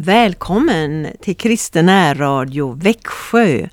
Välkommen 0.00 1.08
till 1.20 1.36
Kristen 1.36 1.86
närradio 1.86 2.72
Växjö. 2.72 3.68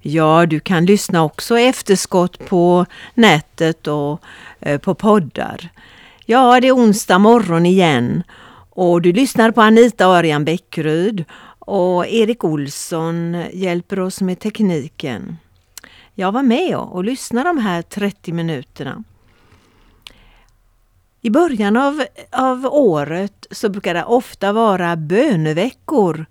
Ja, 0.00 0.46
du 0.46 0.60
kan 0.60 0.86
lyssna 0.86 1.24
också 1.24 1.58
i 1.58 1.66
efterskott 1.66 2.46
på 2.46 2.86
nätet 3.14 3.86
och 3.86 4.20
eh, 4.60 4.80
på 4.80 4.94
poddar. 4.94 5.68
Ja, 6.26 6.60
det 6.60 6.68
är 6.68 6.76
onsdag 6.76 7.18
morgon 7.18 7.66
igen 7.66 8.22
och 8.70 9.02
du 9.02 9.12
lyssnar 9.12 9.50
på 9.50 9.62
Anita 9.62 10.06
Arian 10.06 10.44
Bäckryd 10.44 11.24
och 11.58 12.06
Erik 12.06 12.44
Olsson 12.44 13.44
hjälper 13.52 14.00
oss 14.00 14.20
med 14.20 14.38
tekniken. 14.38 15.36
Jag 16.14 16.32
var 16.32 16.42
med 16.42 16.76
och 16.76 17.04
lyssnade 17.04 17.48
de 17.48 17.58
här 17.58 17.82
30 17.82 18.32
minuterna. 18.32 19.04
I 21.26 21.30
början 21.30 21.76
av, 21.76 22.04
av 22.32 22.66
året 22.66 23.46
så 23.50 23.68
brukar 23.68 23.94
det 23.94 24.04
ofta 24.04 24.52
vara 24.52 24.96
böneveckor 24.96 26.26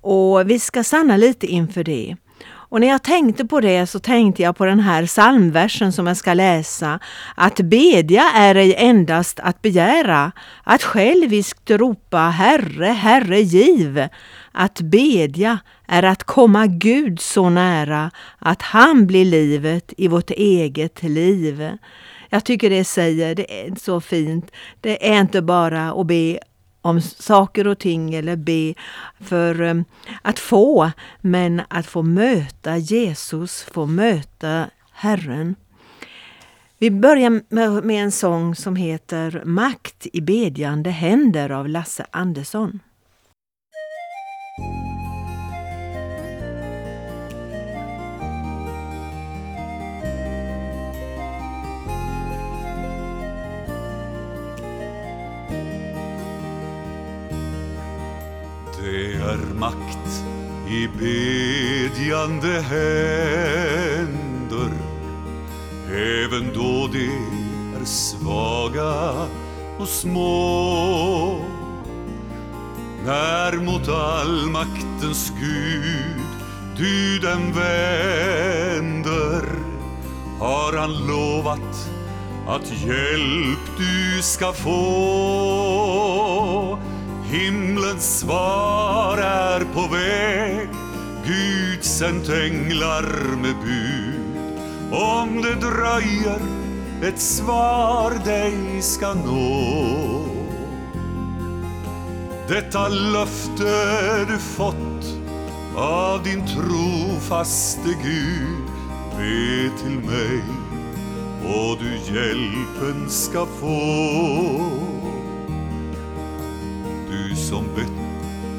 och 0.00 0.50
vi 0.50 0.58
ska 0.58 0.84
stanna 0.84 1.16
lite 1.16 1.46
inför 1.46 1.84
det. 1.84 2.16
Och 2.46 2.80
när 2.80 2.88
jag 2.88 3.02
tänkte 3.02 3.44
på 3.44 3.60
det 3.60 3.86
så 3.86 3.98
tänkte 3.98 4.42
jag 4.42 4.56
på 4.56 4.64
den 4.64 4.80
här 4.80 5.06
psalmversen 5.06 5.92
som 5.92 6.06
jag 6.06 6.16
ska 6.16 6.34
läsa. 6.34 6.98
Att 7.34 7.60
bedja 7.60 8.30
är 8.34 8.54
ej 8.54 8.74
endast 8.78 9.40
att 9.40 9.62
begära, 9.62 10.32
att 10.64 10.82
själviskt 10.82 11.70
ropa 11.70 12.18
Herre, 12.18 12.86
Herre 12.86 13.40
giv. 13.40 14.08
Att 14.52 14.80
bedja 14.80 15.58
är 15.88 16.02
att 16.02 16.24
komma 16.24 16.66
Gud 16.66 17.20
så 17.20 17.50
nära 17.50 18.10
att 18.38 18.62
han 18.62 19.06
blir 19.06 19.24
livet 19.24 19.92
i 19.96 20.08
vårt 20.08 20.30
eget 20.30 21.02
liv. 21.02 21.70
Jag 22.30 22.44
tycker 22.44 22.70
det 22.70 22.84
säger, 22.84 23.34
det 23.34 23.66
är 23.66 23.74
så 23.74 24.00
fint. 24.00 24.50
Det 24.80 25.10
är 25.12 25.20
inte 25.20 25.42
bara 25.42 25.92
att 25.92 26.06
be 26.06 26.38
om 26.82 27.00
saker 27.00 27.66
och 27.66 27.78
ting 27.78 28.14
eller 28.14 28.36
be 28.36 28.74
för 29.20 29.60
um, 29.60 29.84
att 30.22 30.38
få, 30.38 30.90
men 31.20 31.62
att 31.68 31.86
få 31.86 32.02
möta 32.02 32.76
Jesus, 32.76 33.62
få 33.62 33.86
möta 33.86 34.70
Herren. 34.92 35.54
Vi 36.78 36.90
börjar 36.90 37.82
med 37.82 38.02
en 38.02 38.12
sång 38.12 38.54
som 38.54 38.76
heter 38.76 39.42
Makt 39.44 40.06
i 40.12 40.20
bedjande 40.20 40.90
händer 40.90 41.50
av 41.50 41.68
Lasse 41.68 42.06
Andersson. 42.10 42.80
Det 59.00 59.14
är 59.14 59.40
makt 59.58 60.24
i 60.68 60.88
bedjande 60.98 62.60
händer. 62.60 63.90
Även 65.88 66.54
då 66.54 66.88
de 66.92 67.06
är 67.80 67.84
svaga 67.84 69.12
och 69.78 69.88
små. 69.88 71.40
När 73.04 73.52
mot 73.56 73.88
allmaktens 73.88 75.32
Gud 75.40 76.26
du 76.76 77.18
den 77.18 77.52
vänder 77.52 79.42
har 80.38 80.78
han 80.78 80.92
lovat 81.06 81.90
att 82.46 82.70
hjälp 82.70 83.78
du 83.78 84.22
ska 84.22 84.52
få. 84.52 86.39
Himlens 87.30 88.18
svar 88.18 89.18
är 89.18 89.64
på 89.74 89.94
väg. 89.94 90.68
Gud 91.26 91.84
sänt 91.84 92.28
änglar 92.28 93.36
med 93.36 93.54
bud. 93.64 94.52
Om 94.92 95.42
det 95.42 95.54
dröjer 95.54 96.40
ett 97.02 97.20
svar 97.20 98.24
dig 98.24 98.82
ska 98.82 99.14
nå. 99.14 100.24
Detta 102.48 102.88
löfte 102.88 104.24
du 104.28 104.38
fått 104.38 105.16
av 105.76 106.22
din 106.22 106.46
trofaste 106.46 107.88
Gud 108.02 108.66
Be 109.16 109.70
till 109.82 109.98
mig 110.10 110.42
och 111.44 111.78
du 111.78 112.14
hjälpen 112.14 113.10
ska 113.10 113.46
få 113.46 114.89
som 117.50 117.64
bett 117.76 118.00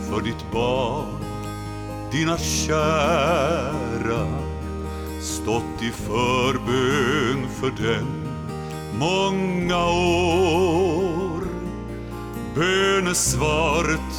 för 0.09 0.21
ditt 0.21 0.51
barn, 0.51 1.23
dina 2.11 2.37
kära 2.37 4.27
stått 5.21 5.81
i 5.81 5.91
förbön 5.91 7.47
för 7.59 7.71
den 7.83 8.07
många 8.99 9.85
år. 9.87 11.41
Bönesvaret 12.55 14.11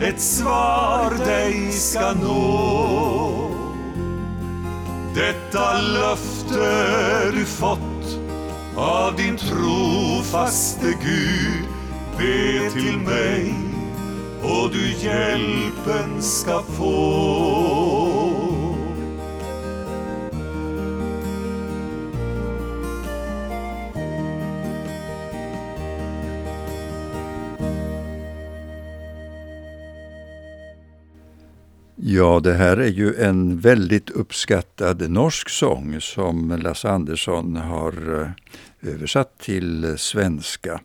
ett 0.00 0.20
svar 0.20 1.24
dig 1.24 1.72
ska 1.72 2.12
nå. 2.12 3.50
Detta 5.14 5.80
löfte 5.80 7.30
du 7.32 7.44
fått 7.44 8.18
av 8.76 9.16
din 9.16 9.36
trofaste 9.36 10.86
Gud 10.86 11.66
Be 12.18 12.70
till 12.70 12.98
mig 12.98 13.54
och 14.42 14.70
du 14.70 15.06
hjälpen 15.06 16.22
ska 16.22 16.62
få. 16.62 17.71
Ja, 32.14 32.40
det 32.40 32.52
här 32.52 32.76
är 32.76 32.88
ju 32.88 33.14
en 33.14 33.58
väldigt 33.58 34.10
uppskattad 34.10 35.10
norsk 35.10 35.48
sång 35.48 36.00
som 36.00 36.60
Lasse 36.62 36.88
Andersson 36.88 37.56
har 37.56 38.20
eh, 38.20 38.90
översatt 38.92 39.38
till 39.38 39.94
svenska. 39.98 40.80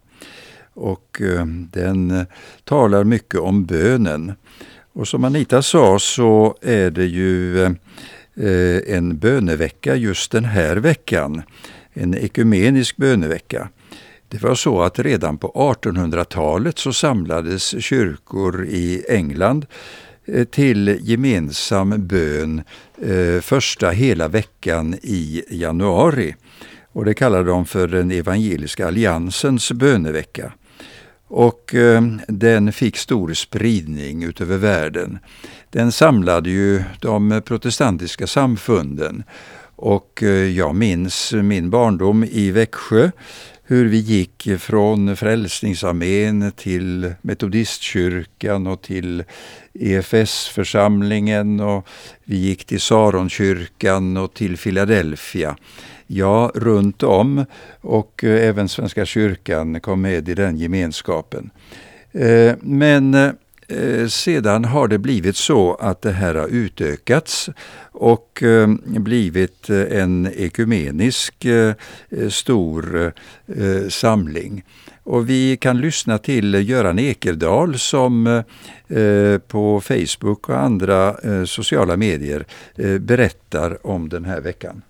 Och 0.74 1.22
eh, 1.22 1.46
den 1.46 2.12
eh, 2.12 2.26
talar 2.64 3.04
mycket 3.04 3.40
om 3.40 3.66
bönen. 3.66 4.34
Och 4.94 5.08
som 5.08 5.24
Anita 5.24 5.62
sa 5.62 6.00
så 6.00 6.58
är 6.62 6.92
det 6.92 7.06
ju 7.06 7.66
en 8.88 9.18
bönevecka 9.18 9.96
just 9.96 10.32
den 10.32 10.46
här 10.46 10.76
veckan. 10.76 11.42
En 11.94 12.16
ekumenisk 12.16 12.98
bönevecka. 12.98 13.70
Det 14.30 14.42
var 14.42 14.56
så 14.56 14.82
att 14.82 15.00
redan 15.00 15.38
på 15.38 15.76
1800-talet 15.82 16.80
så 16.80 16.94
samlades 16.94 17.84
kyrkor 17.84 18.66
i 18.66 19.06
England 19.10 19.66
Eh, 20.28 20.44
till 20.44 21.00
gemensam 21.02 22.08
bön 22.08 22.62
eh, 23.02 23.42
första 23.42 23.90
hela 23.90 24.28
veckan 24.28 24.96
i 25.02 25.44
januari. 25.50 26.36
Och 26.92 27.06
det 27.06 27.14
kallar 27.14 27.44
de 27.44 27.66
för 27.66 27.88
den 27.88 28.12
evangeliska 28.12 28.88
alliansens 28.88 29.72
bönevecka. 29.72 30.54
Och 31.28 31.76
eh, 31.76 32.02
den 32.28 32.74
fick 32.74 32.98
stor 32.98 33.34
spridning 33.34 34.24
utöver 34.24 34.58
världen. 34.58 35.20
Den 35.70 35.92
samlade 35.92 36.50
ju 36.50 36.84
de 37.00 37.42
protestantiska 37.46 38.28
samfunden 38.28 39.24
och 39.76 40.24
jag 40.56 40.76
minns 40.76 41.34
min 41.34 41.70
barndom 41.70 42.24
i 42.24 42.52
Växjö 42.52 43.12
hur 43.70 43.86
vi 43.86 43.98
gick 43.98 44.48
från 44.60 45.16
Frälsningsarmén 45.16 46.52
till 46.52 47.14
Metodistkyrkan 47.22 48.68
och 48.68 48.82
till 48.82 49.24
EFS-församlingen 49.74 51.60
och 51.60 51.88
vi 52.24 52.38
gick 52.38 52.66
till 52.66 52.82
Saronkyrkan 52.82 54.18
och 54.18 54.34
till 54.34 54.58
Philadelphia. 54.58 55.58
Ja, 56.08 56.52
runt 56.56 57.04
om 57.04 57.46
och 57.82 58.24
eh, 58.24 58.48
även 58.48 58.70
Svenska 58.70 59.06
kyrkan 59.06 59.80
kom 59.80 60.02
med 60.02 60.30
i 60.30 60.34
den 60.34 60.58
gemenskapen. 60.58 61.50
Eh, 62.12 62.56
men 62.62 63.14
eh, 63.14 63.32
Eh, 63.70 64.08
sedan 64.08 64.66
har 64.66 64.88
det 64.88 64.98
blivit 64.98 65.36
så 65.36 65.76
att 65.76 66.02
det 66.02 66.12
här 66.12 66.36
har 66.36 66.48
utökats 66.48 67.50
och 67.92 68.44
eh, 68.44 68.68
blivit 68.86 69.70
eh, 69.70 70.02
en 70.02 70.30
ekumenisk 70.36 71.46
stor 72.30 73.14
samling. 73.90 74.64
Och 75.04 75.30
vi 75.30 75.58
kan 75.58 75.82
lyssna 75.82 76.18
till 76.18 76.70
Göran 76.70 77.00
Ekerdal 77.00 77.80
som 77.80 78.44
på 79.48 79.82
Facebook 79.82 80.50
och 80.50 80.58
andra 80.58 81.16
sociala 81.46 81.98
medier 81.98 82.46
berättar 83.00 83.88
om 83.88 84.10
den 84.10 84.26
här 84.26 84.42
veckan. 84.42 84.82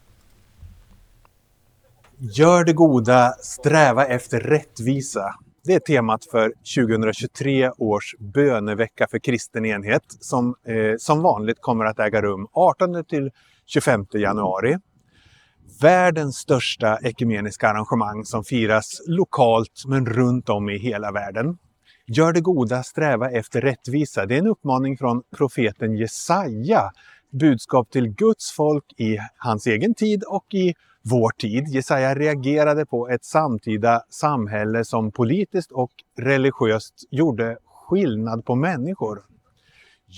Gör 2.17 2.63
det 2.63 2.73
goda, 2.73 3.31
sträva 3.41 4.05
efter 4.05 4.39
rättvisa. 4.39 5.35
Det 5.67 5.73
är 5.73 5.79
temat 5.79 6.25
för 6.25 6.53
2023 6.75 7.69
års 7.77 8.15
bönevecka 8.19 9.07
för 9.11 9.19
kristen 9.19 9.65
enhet 9.65 10.03
som 10.07 10.55
eh, 10.67 10.95
som 10.97 11.21
vanligt 11.21 11.57
kommer 11.61 11.85
att 11.85 11.99
äga 11.99 12.21
rum 12.21 12.47
18 12.53 13.05
till 13.05 13.31
25 13.65 14.05
januari 14.13 14.77
världens 15.81 16.35
största 16.35 16.97
ekumeniska 17.03 17.67
arrangemang 17.69 18.25
som 18.25 18.43
firas 18.43 19.01
lokalt 19.07 19.83
men 19.87 20.05
runt 20.05 20.49
om 20.49 20.69
i 20.69 20.77
hela 20.77 21.11
världen. 21.11 21.57
Gör 22.07 22.33
det 22.33 22.41
goda, 22.41 22.83
sträva 22.83 23.31
efter 23.31 23.61
rättvisa. 23.61 24.25
Det 24.25 24.35
är 24.35 24.39
en 24.39 24.47
uppmaning 24.47 24.97
från 24.97 25.23
profeten 25.37 25.97
Jesaja. 25.97 26.91
Budskap 27.31 27.91
till 27.91 28.09
Guds 28.09 28.51
folk 28.51 28.85
i 28.97 29.17
hans 29.37 29.67
egen 29.67 29.93
tid 29.93 30.23
och 30.23 30.53
i 30.53 30.73
vår 31.09 31.29
tid. 31.29 31.67
Jesaja 31.67 32.15
reagerade 32.15 32.85
på 32.85 33.09
ett 33.09 33.25
samtida 33.25 34.01
samhälle 34.09 34.85
som 34.85 35.11
politiskt 35.11 35.71
och 35.71 35.91
religiöst 36.17 36.93
gjorde 37.11 37.57
skillnad 37.89 38.45
på 38.45 38.55
människor. 38.55 39.23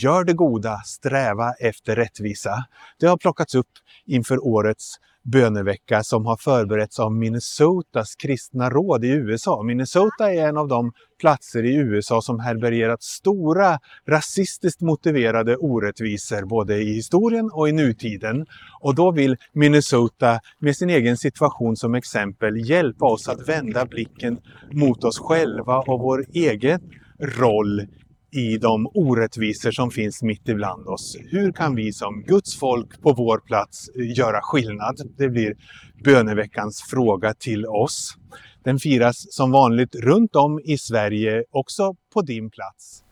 Gör 0.01 0.23
det 0.23 0.33
goda, 0.33 0.77
sträva 0.85 1.53
efter 1.53 1.95
rättvisa. 1.95 2.65
Det 2.99 3.07
har 3.07 3.17
plockats 3.17 3.55
upp 3.55 3.67
inför 4.05 4.45
årets 4.47 4.95
bönevecka 5.23 6.03
som 6.03 6.25
har 6.25 6.37
förberetts 6.37 6.99
av 6.99 7.13
Minnesotas 7.13 8.15
kristna 8.15 8.69
råd 8.69 9.05
i 9.05 9.07
USA. 9.07 9.63
Minnesota 9.63 10.33
är 10.33 10.47
en 10.47 10.57
av 10.57 10.67
de 10.67 10.91
platser 11.19 11.63
i 11.63 11.75
USA 11.75 12.21
som 12.21 12.39
härbärgerat 12.39 13.03
stora 13.03 13.79
rasistiskt 14.07 14.81
motiverade 14.81 15.57
orättvisor 15.57 16.45
både 16.45 16.77
i 16.77 16.93
historien 16.93 17.49
och 17.53 17.69
i 17.69 17.71
nutiden. 17.71 18.45
Och 18.81 18.95
då 18.95 19.11
vill 19.11 19.37
Minnesota 19.53 20.39
med 20.59 20.75
sin 20.75 20.89
egen 20.89 21.17
situation 21.17 21.75
som 21.75 21.95
exempel 21.95 22.69
hjälpa 22.69 23.05
oss 23.05 23.27
att 23.27 23.49
vända 23.49 23.85
blicken 23.85 24.39
mot 24.71 25.03
oss 25.03 25.19
själva 25.19 25.77
och 25.77 25.99
vår 25.99 26.25
egen 26.33 26.79
roll 27.19 27.87
i 28.31 28.57
de 28.57 28.87
orättvisor 28.93 29.71
som 29.71 29.91
finns 29.91 30.21
mitt 30.21 30.49
ibland 30.49 30.87
oss. 30.87 31.17
Hur 31.19 31.51
kan 31.51 31.75
vi 31.75 31.93
som 31.93 32.23
Guds 32.23 32.59
folk 32.59 33.01
på 33.01 33.13
vår 33.13 33.37
plats 33.37 33.89
eh, 33.95 34.17
göra 34.17 34.41
skillnad? 34.41 35.01
Det 35.17 35.29
blir 35.29 35.55
böneveckans 36.03 36.81
fråga 36.81 37.33
till 37.33 37.65
oss. 37.65 38.17
Den 38.63 38.79
firas 38.79 39.33
som 39.33 39.51
vanligt 39.51 39.95
runt 39.95 40.35
om 40.35 40.59
i 40.65 40.77
Sverige, 40.77 41.43
också 41.51 41.95
på 42.13 42.21
din 42.21 42.49
plats. 42.49 43.03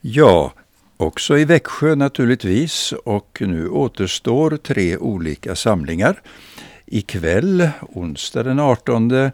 Ja, 0.00 0.52
också 0.96 1.38
i 1.38 1.44
Växjö 1.44 1.94
naturligtvis 1.94 2.92
och 3.04 3.38
nu 3.46 3.68
återstår 3.68 4.56
tre 4.56 4.96
olika 4.96 5.56
samlingar. 5.56 6.22
Ikväll, 6.90 7.68
onsdag 7.80 8.42
den 8.42 8.58
18 8.58 9.10
eh, 9.10 9.30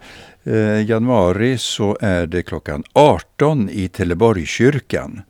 januari 0.86 1.58
så 1.58 1.98
är 2.00 2.26
det 2.26 2.42
klockan 2.42 2.84
18 2.92 3.70
i 3.70 3.88
Teleborgkyrkan. 3.88 5.22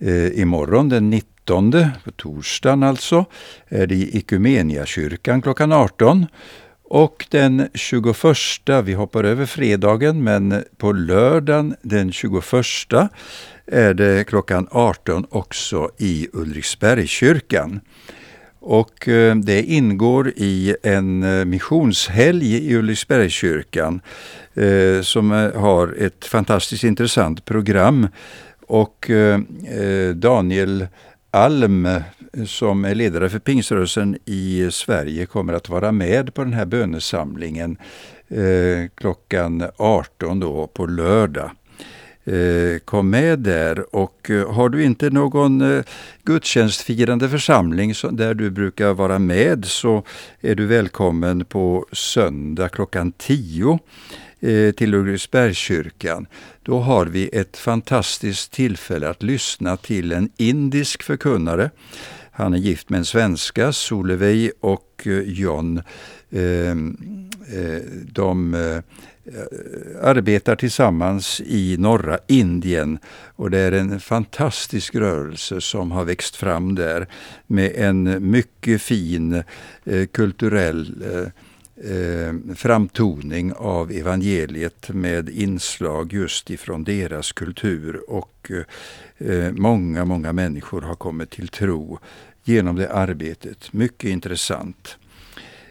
Eh, 0.00 0.40
imorgon 0.40 0.88
den 0.88 1.10
19, 1.10 1.70
på 2.04 2.10
torsdagen 2.16 2.82
alltså, 2.82 3.24
är 3.68 3.86
det 3.86 3.94
i 3.94 4.18
Ekumeniakyrkan 4.18 5.42
klockan 5.42 5.72
18. 5.72 6.26
Och 6.82 7.26
den 7.30 7.68
21, 7.74 8.36
vi 8.84 8.92
hoppar 8.92 9.24
över 9.24 9.46
fredagen, 9.46 10.24
men 10.24 10.64
på 10.76 10.92
lördagen 10.92 11.76
den 11.82 12.12
21 12.12 12.44
är 13.66 13.94
det 13.94 14.28
klockan 14.28 14.68
18 14.70 15.26
också 15.30 15.90
i 15.98 16.28
Ulriksbergskyrkan. 16.32 17.80
Och 18.70 19.08
eh, 19.08 19.36
det 19.36 19.62
ingår 19.62 20.32
i 20.36 20.76
en 20.82 21.22
eh, 21.22 21.44
missionshelg 21.44 22.54
i 22.54 22.76
Ulriksbergskyrkan 22.76 24.00
eh, 24.54 25.02
som 25.02 25.30
har 25.54 25.94
ett 25.98 26.24
fantastiskt 26.24 26.84
intressant 26.84 27.44
program. 27.44 28.08
Och 28.66 29.10
Daniel 30.14 30.86
Alm 31.30 31.88
som 32.46 32.84
är 32.84 32.94
ledare 32.94 33.28
för 33.28 33.38
pingströrelsen 33.38 34.18
i 34.24 34.68
Sverige 34.72 35.26
kommer 35.26 35.52
att 35.52 35.68
vara 35.68 35.92
med 35.92 36.34
på 36.34 36.44
den 36.44 36.52
här 36.52 36.66
bönesamlingen 36.66 37.76
klockan 38.94 39.64
18 39.76 40.40
då 40.40 40.66
på 40.66 40.86
lördag. 40.86 41.50
Eh, 42.28 42.78
kom 42.78 43.10
med 43.10 43.38
där 43.38 43.94
och 43.96 44.30
eh, 44.30 44.52
har 44.52 44.68
du 44.68 44.84
inte 44.84 45.10
någon 45.10 45.60
eh, 45.60 45.84
gudstjänstfirande 46.22 47.28
församling 47.28 47.94
där 48.10 48.34
du 48.34 48.50
brukar 48.50 48.94
vara 48.94 49.18
med 49.18 49.64
så 49.64 50.02
är 50.40 50.54
du 50.54 50.66
välkommen 50.66 51.44
på 51.44 51.86
söndag 51.92 52.68
klockan 52.68 53.12
10 53.12 53.78
till 54.76 54.94
Ulriksbergskyrkan. 54.94 56.26
Då 56.62 56.78
har 56.78 57.06
vi 57.06 57.28
ett 57.28 57.56
fantastiskt 57.56 58.52
tillfälle 58.52 59.08
att 59.08 59.22
lyssna 59.22 59.76
till 59.76 60.12
en 60.12 60.30
indisk 60.36 61.02
förkunnare. 61.02 61.70
Han 62.30 62.54
är 62.54 62.58
gift 62.58 62.90
med 62.90 62.98
en 62.98 63.04
svenska, 63.04 63.72
Solveig 63.72 64.50
och 64.60 65.06
John. 65.24 65.82
Ehm, 66.30 66.96
de 68.12 68.54
Eh, 69.34 70.08
arbetar 70.08 70.56
tillsammans 70.56 71.40
i 71.40 71.76
norra 71.78 72.18
Indien 72.26 72.98
och 73.36 73.50
det 73.50 73.58
är 73.58 73.72
en 73.72 74.00
fantastisk 74.00 74.94
rörelse 74.94 75.60
som 75.60 75.90
har 75.90 76.04
växt 76.04 76.36
fram 76.36 76.74
där 76.74 77.06
med 77.46 77.72
en 77.74 78.30
mycket 78.30 78.82
fin 78.82 79.42
eh, 79.84 80.06
kulturell 80.06 81.02
eh, 81.12 81.28
eh 81.90 82.34
framtoning 82.56 83.52
av 83.52 83.90
evangeliet 83.92 84.88
med 84.88 85.28
inslag 85.28 86.12
just 86.12 86.50
ifrån 86.50 86.84
deras 86.84 87.32
kultur 87.32 88.10
och 88.10 88.50
eh, 88.50 89.28
eh, 89.30 89.52
många, 89.52 90.04
många 90.04 90.32
människor 90.32 90.82
har 90.82 90.94
kommit 90.94 91.30
till 91.30 91.48
tro 91.48 91.98
genom 92.44 92.76
det 92.76 92.92
arbetet. 92.92 93.72
Mycket 93.72 94.10
intressant. 94.10 94.96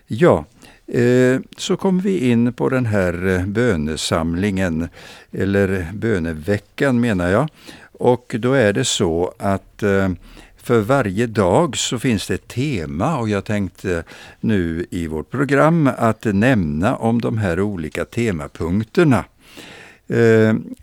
Ja, 0.08 0.46
Eh, 0.92 1.40
så 1.58 1.78
kommer 1.78 2.02
vi 2.02 2.30
in 2.30 2.54
på 2.54 2.70
den 2.70 2.86
här 2.86 3.28
eh, 3.28 3.46
bönesamlingen, 3.46 4.90
eller 5.32 5.88
böneveckan 5.94 7.00
menar 7.00 7.30
jag. 7.30 7.50
Och 7.92 8.36
då 8.40 8.54
är 8.54 8.74
det 8.74 8.86
så 8.86 9.34
att 9.40 9.84
eh, 9.84 10.10
för 10.58 10.80
varje 10.80 11.28
dag 11.28 11.78
så 11.78 12.00
finns 12.00 12.28
det 12.28 12.34
ett 12.34 12.48
tema 12.48 13.18
och 13.18 13.30
jag 13.30 13.46
tänkte 13.46 14.04
nu 14.40 14.86
i 14.90 15.08
vårt 15.08 15.30
program 15.30 15.90
att 15.98 16.26
nämna 16.26 16.96
om 16.96 17.22
de 17.22 17.38
här 17.38 17.60
olika 17.60 18.06
temapunkterna. 18.06 19.26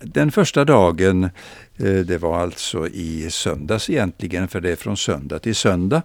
Den 0.02 0.32
första 0.32 0.64
dagen, 0.64 1.30
Eh, 1.76 1.96
det 1.96 2.18
var 2.18 2.38
alltså 2.38 2.88
i 2.88 3.30
söndags 3.30 3.90
egentligen, 3.90 4.48
för 4.48 4.60
det 4.60 4.70
är 4.70 4.76
från 4.76 4.96
söndag 4.96 5.38
till 5.38 5.54
söndag. 5.54 6.02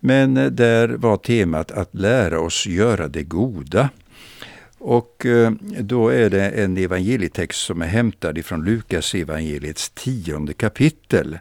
Men 0.00 0.36
eh, 0.36 0.46
där 0.46 0.88
var 0.88 1.16
temat 1.16 1.70
att 1.70 1.94
lära 1.94 2.40
oss 2.40 2.66
göra 2.66 3.08
det 3.08 3.22
goda. 3.22 3.88
Och 4.78 5.26
eh, 5.26 5.52
då 5.80 6.08
är 6.08 6.30
det 6.30 6.50
en 6.50 6.76
evangelietext 6.76 7.60
som 7.60 7.82
är 7.82 7.86
hämtad 7.86 8.38
ifrån 8.38 8.64
Lukas 8.64 9.14
evangeliets 9.14 9.90
tionde 9.90 10.52
kapitel. 10.52 11.38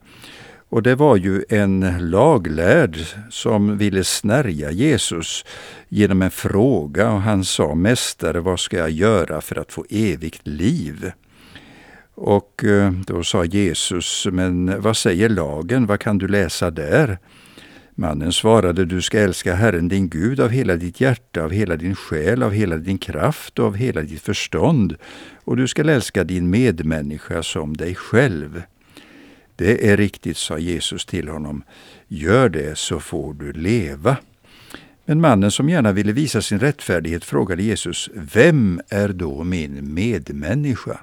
Och 0.70 0.84
det 0.84 0.96
var 0.96 1.16
ju 1.16 1.44
en 1.50 1.98
laglärd 2.10 2.98
som 3.30 3.78
ville 3.78 4.04
snärja 4.04 4.72
Jesus 4.72 5.46
genom 5.88 6.22
en 6.22 6.32
fråga 6.32 7.12
och 7.12 7.22
han 7.22 7.46
sa 7.46 7.76
Mästare, 7.76 8.40
vad 8.40 8.60
ska 8.60 8.78
jag 8.78 8.92
göra 8.92 9.42
för 9.42 9.56
att 9.56 9.72
få 9.72 9.86
evigt 9.90 10.48
liv? 10.48 11.12
Och 12.22 12.64
eh, 12.64 12.92
då 12.92 13.24
sa 13.24 13.46
Jesus, 13.46 14.28
men 14.32 14.82
vad 14.82 14.98
säger 14.98 15.30
lagen, 15.30 15.86
vad 15.86 16.00
kan 16.00 16.18
du 16.18 16.28
läsa 16.28 16.72
där? 16.72 17.18
Mannen 17.96 18.34
svarade, 18.34 18.86
du 18.86 19.02
ska 19.02 19.20
älska 19.20 19.56
Herren 19.56 19.88
din 19.88 20.10
Gud 20.10 20.40
av 20.40 20.50
hela 20.50 20.76
ditt 20.76 21.02
hjärta, 21.02 21.44
av 21.44 21.52
hela 21.52 21.76
din 21.76 21.96
själ, 21.96 22.44
av 22.44 22.52
hela 22.52 22.78
din 22.78 22.98
kraft 22.98 23.60
och 23.60 23.66
av 23.66 23.76
hela 23.76 24.02
ditt 24.02 24.22
förstånd, 24.22 24.96
och 25.44 25.58
du 25.58 25.68
ska 25.68 25.92
älska 25.92 26.24
din 26.24 26.50
medmänniska 26.50 27.44
som 27.44 27.78
dig 27.78 27.96
själv. 27.96 28.62
Det 29.56 29.90
är 29.90 29.98
riktigt, 29.98 30.38
sa 30.38 30.58
Jesus 30.58 31.06
till 31.06 31.28
honom. 31.28 31.64
Gör 32.08 32.50
det 32.50 32.78
så 32.78 33.00
får 33.00 33.34
du 33.34 33.54
leva. 33.54 34.18
Men 35.06 35.22
mannen 35.22 35.52
som 35.52 35.70
gärna 35.70 35.92
ville 35.92 36.12
visa 36.12 36.42
sin 36.42 36.60
rättfärdighet 36.60 37.24
frågade 37.26 37.64
Jesus, 37.64 38.10
Vem 38.14 38.82
är 38.90 39.10
då 39.10 39.44
min 39.44 39.94
medmänniska? 39.94 41.00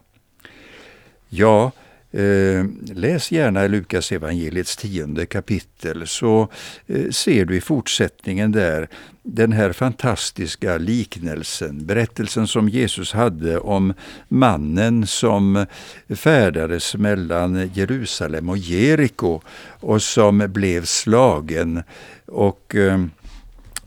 Ja, 1.29 1.73
eh, 2.13 2.65
läs 2.95 3.33
gärna 3.33 3.67
Lukas 3.67 4.13
evangeliets 4.13 4.77
tionde 4.77 5.27
kapitel 5.27 6.07
så 6.07 6.49
eh, 6.87 7.11
ser 7.11 7.45
du 7.45 7.57
i 7.57 7.61
fortsättningen 7.61 8.53
där 8.53 8.89
den 9.23 9.53
här 9.53 9.73
fantastiska 9.73 10.79
liknelsen, 10.79 11.87
berättelsen 11.87 12.47
som 12.47 12.69
Jesus 12.69 13.13
hade 13.13 13.59
om 13.59 13.95
mannen 14.29 15.07
som 15.07 15.67
färdades 16.09 16.95
mellan 16.95 17.71
Jerusalem 17.75 18.49
och 18.49 18.59
Jeriko 18.59 19.41
och 19.81 20.03
som 20.03 20.39
blev 20.39 20.85
slagen. 20.85 21.83
och 22.27 22.75
eh, 22.75 23.07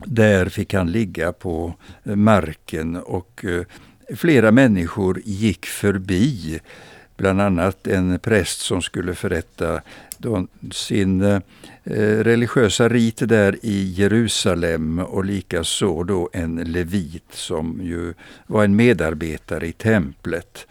där 0.04 0.48
fick 0.48 0.74
han 0.74 0.92
ligga 0.92 1.32
på 1.32 1.74
marken 2.02 2.96
och 2.96 3.44
eh, 3.44 3.64
flera 4.16 4.52
människor 4.52 5.20
gick 5.24 5.66
förbi 5.66 6.60
bland 7.20 7.40
annat 7.40 7.86
en 7.86 8.18
präst 8.18 8.60
som 8.60 8.82
skulle 8.82 9.14
förrätta 9.14 9.80
sin 10.72 11.20
eh, 11.20 11.40
religiösa 12.18 12.88
rit 12.88 13.28
där 13.28 13.56
i 13.62 13.92
Jerusalem 13.96 14.98
och 14.98 15.24
likaså 15.24 16.02
då 16.02 16.30
en 16.32 16.56
levit 16.56 17.32
som 17.32 17.80
ju 17.82 18.14
var 18.46 18.64
en 18.64 18.76
medarbetare 18.76 19.66
i 19.66 19.72
templet. 19.72 20.66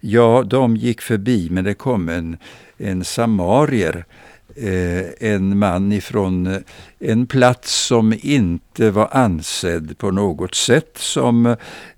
Ja, 0.00 0.44
de 0.46 0.76
gick 0.76 1.00
förbi 1.00 1.48
men 1.50 1.64
det 1.64 1.74
kom 1.74 2.08
en, 2.08 2.36
en 2.78 3.04
samarier 3.04 4.04
Eh, 4.04 4.29
Eh, 4.62 5.30
en 5.30 5.58
man 5.58 5.92
ifrån 5.92 6.46
eh, 6.46 6.60
en 6.98 7.26
plats 7.26 7.86
som 7.86 8.14
inte 8.20 8.90
var 8.90 9.08
ansedd 9.12 9.98
på 9.98 10.10
något 10.10 10.54
sätt 10.54 10.90
som 10.94 11.46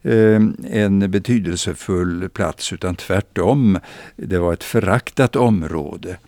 eh, 0.02 0.40
en 0.70 1.10
betydelsefull 1.10 2.28
plats, 2.28 2.72
utan 2.72 2.96
tvärtom. 2.96 3.78
Det 4.16 4.38
var 4.38 4.52
ett 4.52 4.64
föraktat 4.64 5.36
område. 5.36 6.18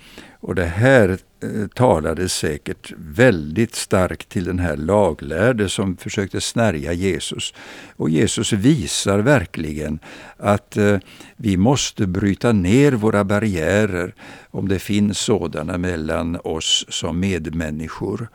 Och 0.40 0.54
det 0.54 0.64
här 0.64 1.18
Eh, 1.44 1.66
talade 1.68 2.28
säkert 2.28 2.92
väldigt 2.96 3.74
starkt 3.74 4.28
till 4.28 4.44
den 4.44 4.58
här 4.58 4.76
laglärde 4.76 5.68
som 5.68 5.96
försökte 5.96 6.40
snärja 6.40 6.92
Jesus. 6.92 7.54
Och 7.96 8.10
Jesus 8.10 8.52
visar 8.52 9.18
verkligen 9.18 9.98
att 10.36 10.76
eh, 10.76 10.98
vi 11.36 11.56
måste 11.56 12.06
bryta 12.06 12.52
ner 12.52 12.92
våra 12.92 13.24
barriärer, 13.24 14.14
om 14.50 14.68
det 14.68 14.78
finns 14.78 15.18
sådana 15.18 15.78
mellan 15.78 16.38
oss 16.44 16.86
som 16.88 17.20
medmänniskor. 17.20 18.28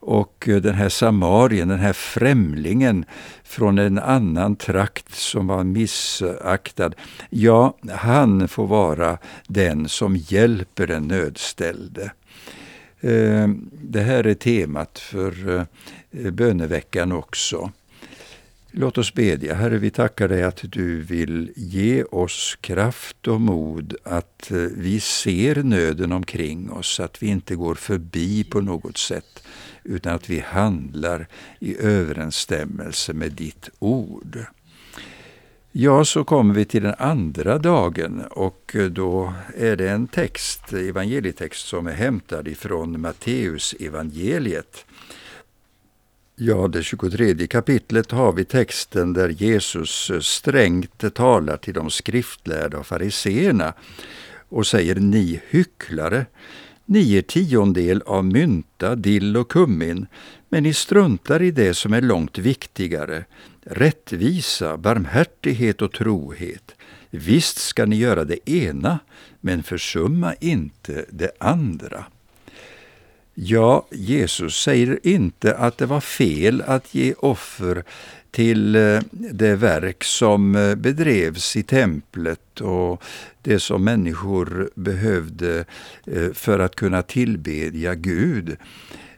Och 0.00 0.48
eh, 0.48 0.56
den 0.56 0.74
här 0.74 0.88
samarien, 0.88 1.68
den 1.68 1.78
här 1.78 1.92
främlingen 1.92 3.04
från 3.44 3.78
en 3.78 3.98
annan 3.98 4.56
trakt 4.56 5.14
som 5.14 5.46
var 5.46 5.64
missaktad, 5.64 6.92
ja, 7.30 7.76
han 7.90 8.48
får 8.48 8.66
vara 8.66 9.18
den 9.46 9.88
som 9.88 10.16
hjälper 10.16 10.86
den 10.86 11.02
nödställde. 11.08 12.10
Eh, 13.04 13.48
det 13.82 14.00
här 14.00 14.26
är 14.26 14.34
temat 14.34 14.98
för 14.98 15.58
eh, 16.10 16.30
böneveckan 16.30 17.12
också. 17.12 17.72
Låt 18.70 18.98
oss 18.98 19.14
bedja. 19.14 19.54
Herre, 19.54 19.78
vi 19.78 19.90
tackar 19.90 20.28
dig 20.28 20.42
att 20.42 20.60
du 20.62 21.02
vill 21.02 21.52
ge 21.56 22.04
oss 22.04 22.58
kraft 22.60 23.28
och 23.28 23.40
mod 23.40 23.96
att 24.04 24.50
eh, 24.50 24.56
vi 24.56 25.00
ser 25.00 25.62
nöden 25.62 26.12
omkring 26.12 26.70
oss, 26.70 27.00
att 27.00 27.22
vi 27.22 27.26
inte 27.26 27.54
går 27.54 27.74
förbi 27.74 28.44
på 28.44 28.60
något 28.60 28.96
sätt, 28.98 29.46
utan 29.82 30.14
att 30.14 30.30
vi 30.30 30.40
handlar 30.40 31.28
i 31.60 31.76
överensstämmelse 31.78 33.12
med 33.12 33.32
ditt 33.32 33.70
ord. 33.78 34.46
Ja, 35.76 36.04
så 36.04 36.24
kommer 36.24 36.54
vi 36.54 36.64
till 36.64 36.82
den 36.82 36.94
andra 36.98 37.58
dagen 37.58 38.22
och 38.30 38.72
eh, 38.74 38.84
då 38.84 39.32
är 39.56 39.76
det 39.76 39.90
en 39.90 40.06
text, 40.06 40.72
evangelietext 40.72 41.66
som 41.66 41.86
är 41.86 41.92
hämtad 41.92 42.48
ifrån 42.48 43.00
Matteus 43.00 43.74
evangeliet. 43.80 44.84
Ja, 46.36 46.68
det 46.68 46.82
23 46.82 47.46
kapitlet 47.46 48.10
har 48.10 48.32
vi 48.32 48.44
texten 48.44 49.12
där 49.12 49.28
Jesus 49.28 50.10
eh, 50.10 50.20
strängt 50.20 51.14
talar 51.14 51.56
till 51.56 51.74
de 51.74 51.90
skriftlärda 51.90 52.78
och 52.78 52.86
fariseerna 52.86 53.72
och 54.48 54.66
säger 54.66 54.94
ni 54.94 55.40
hycklare, 55.48 56.26
ni 56.84 57.00
ger 57.00 57.22
tiondel 57.22 58.02
av 58.06 58.24
mynta, 58.24 58.94
dill 58.94 59.36
och 59.36 59.50
kummin, 59.50 60.06
men 60.48 60.62
ni 60.62 60.74
struntar 60.74 61.42
i 61.42 61.50
det 61.50 61.74
som 61.74 61.92
är 61.92 62.00
långt 62.00 62.38
viktigare, 62.38 63.24
rättvisa, 63.64 64.76
barmhärtighet 64.76 65.82
och 65.82 65.92
trohet. 65.92 66.74
Visst 67.10 67.58
ska 67.58 67.86
ni 67.86 67.96
göra 67.96 68.24
det 68.24 68.50
ena, 68.50 68.98
men 69.40 69.62
försumma 69.62 70.34
inte 70.34 71.04
det 71.10 71.30
andra. 71.38 72.04
Ja, 73.34 73.86
Jesus 73.90 74.62
säger 74.62 74.98
inte 75.02 75.56
att 75.56 75.78
det 75.78 75.86
var 75.86 76.00
fel 76.00 76.62
att 76.66 76.94
ge 76.94 77.14
offer 77.18 77.84
till 78.30 78.76
eh, 78.76 79.00
det 79.10 79.56
verk 79.56 80.04
som 80.04 80.56
eh, 80.56 80.74
bedrevs 80.74 81.56
i 81.56 81.62
templet 81.62 82.60
och 82.60 83.02
det 83.42 83.60
som 83.60 83.84
människor 83.84 84.70
behövde 84.74 85.64
eh, 86.06 86.32
för 86.32 86.58
att 86.58 86.76
kunna 86.76 87.02
tillbedja 87.02 87.94
Gud. 87.94 88.56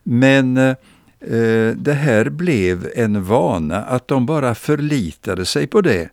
Men 0.03 0.77
Eh, 1.21 1.77
det 1.77 1.93
här 1.93 2.29
blev 2.29 2.91
en 2.95 3.25
vana, 3.25 3.85
att 3.85 4.09
de 4.09 4.27
bara 4.27 4.55
förlitade 4.55 5.45
sig 5.45 5.67
på 5.67 5.81
det 5.81 6.09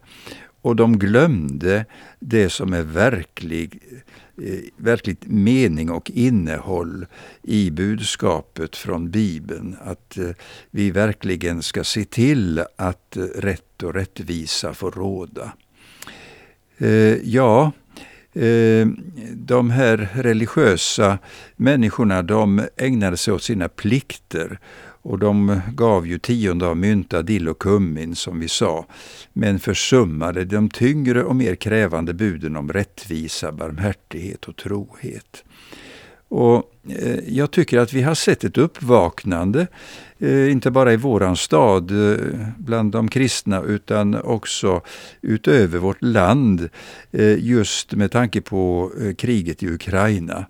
och 0.61 0.75
de 0.75 0.99
glömde 0.99 1.85
det 2.19 2.49
som 2.49 2.73
är 2.73 2.83
verklig, 2.83 3.79
eh, 4.43 4.59
verkligt 4.77 5.27
mening 5.27 5.91
och 5.91 6.11
innehåll 6.11 7.05
i 7.41 7.71
budskapet 7.71 8.75
från 8.75 9.11
Bibeln. 9.11 9.75
Att 9.83 10.17
eh, 10.17 10.29
vi 10.71 10.91
verkligen 10.91 11.61
ska 11.61 11.83
se 11.83 12.05
till 12.05 12.63
att 12.75 13.17
rätt 13.35 13.83
och 13.83 13.93
rättvisa 13.93 14.73
får 14.73 14.91
råda. 14.91 15.53
Ja, 17.23 17.71
de 19.33 19.69
här 19.69 20.09
religiösa 20.13 21.17
människorna 21.55 22.21
de 22.21 22.67
ägnade 22.77 23.17
sig 23.17 23.33
åt 23.33 23.43
sina 23.43 23.69
plikter 23.69 24.59
och 25.03 25.19
de 25.19 25.61
gav 25.73 26.07
ju 26.07 26.19
tionde 26.19 26.67
av 26.67 26.77
mynta, 26.77 27.21
dill 27.21 27.49
och 27.49 27.59
kummin 27.59 28.15
som 28.15 28.39
vi 28.39 28.47
sa, 28.47 28.85
men 29.33 29.59
försummade 29.59 30.45
de 30.45 30.69
tyngre 30.69 31.23
och 31.23 31.35
mer 31.35 31.55
krävande 31.55 32.13
buden 32.13 32.55
om 32.55 32.73
rättvisa, 32.73 33.51
barmhärtighet 33.51 34.45
och 34.45 34.55
trohet. 34.55 35.43
Och 36.27 36.71
eh, 36.89 37.19
jag 37.27 37.51
tycker 37.51 37.79
att 37.79 37.93
vi 37.93 38.01
har 38.01 38.15
sett 38.15 38.43
ett 38.43 38.57
uppvaknande, 38.57 39.67
eh, 40.19 40.51
inte 40.51 40.71
bara 40.71 40.93
i 40.93 40.97
våran 40.97 41.35
stad 41.35 41.91
eh, 41.91 42.47
bland 42.57 42.91
de 42.91 43.07
kristna 43.07 43.61
utan 43.61 44.15
också 44.15 44.81
utöver 45.21 45.79
vårt 45.79 46.01
land, 46.01 46.69
eh, 47.11 47.39
just 47.39 47.93
med 47.93 48.11
tanke 48.11 48.41
på 48.41 48.91
eh, 49.01 49.15
kriget 49.15 49.63
i 49.63 49.67
Ukraina 49.67 50.45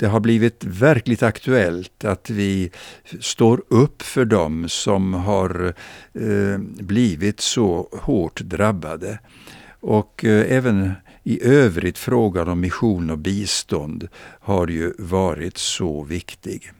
det 0.00 0.06
har 0.06 0.20
blivit 0.20 0.64
verkligt 0.64 1.22
aktuellt 1.22 2.04
att 2.04 2.30
vi 2.30 2.70
står 3.20 3.62
upp 3.68 4.02
för 4.02 4.24
dem 4.24 4.68
som 4.68 5.14
har 5.14 5.74
eh, 6.14 6.58
blivit 6.58 7.40
så 7.40 7.88
hårt 7.92 8.40
drabbade. 8.40 9.18
Och 9.80 10.24
eh, 10.24 10.56
även 10.56 10.92
i 11.22 11.44
övrigt 11.44 11.98
frågan 11.98 12.48
om 12.48 12.60
mission 12.60 13.10
och 13.10 13.18
bistånd 13.18 14.08
har 14.40 14.68
ju 14.68 14.92
varit 14.98 15.58
så 15.58 16.02
viktig. 16.04 16.72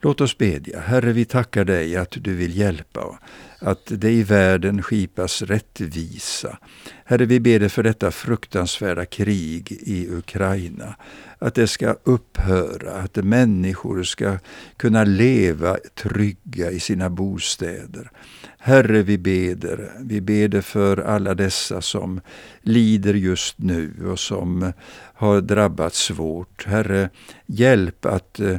Låt 0.00 0.20
oss 0.20 0.38
bedja. 0.38 0.80
Herre, 0.80 1.12
vi 1.12 1.24
tackar 1.24 1.64
dig 1.64 1.96
att 1.96 2.10
du 2.20 2.34
vill 2.34 2.58
hjälpa, 2.58 3.18
att 3.58 3.82
det 3.86 4.10
i 4.10 4.22
världen 4.22 4.82
skipas 4.82 5.42
rättvisa. 5.42 6.58
Herre, 7.04 7.24
vi 7.24 7.40
ber 7.40 7.60
dig 7.60 7.68
för 7.68 7.82
detta 7.82 8.10
fruktansvärda 8.10 9.04
krig 9.04 9.72
i 9.72 10.08
Ukraina 10.10 10.94
att 11.38 11.54
det 11.54 11.66
ska 11.66 11.96
upphöra, 12.04 12.92
att 12.92 13.16
människor 13.16 14.02
ska 14.02 14.38
kunna 14.76 15.04
leva 15.04 15.76
trygga 15.94 16.70
i 16.70 16.80
sina 16.80 17.10
bostäder. 17.10 18.10
Herre, 18.58 19.02
vi 19.02 19.18
beder, 19.18 19.92
vi 20.00 20.20
beder 20.20 20.60
för 20.60 20.96
alla 20.96 21.34
dessa 21.34 21.80
som 21.80 22.20
lider 22.60 23.14
just 23.14 23.58
nu 23.58 23.92
och 24.10 24.18
som 24.18 24.72
har 25.14 25.40
drabbats 25.40 25.98
svårt. 25.98 26.66
Herre, 26.66 27.10
hjälp 27.46 28.06
att 28.06 28.40
eh, 28.40 28.56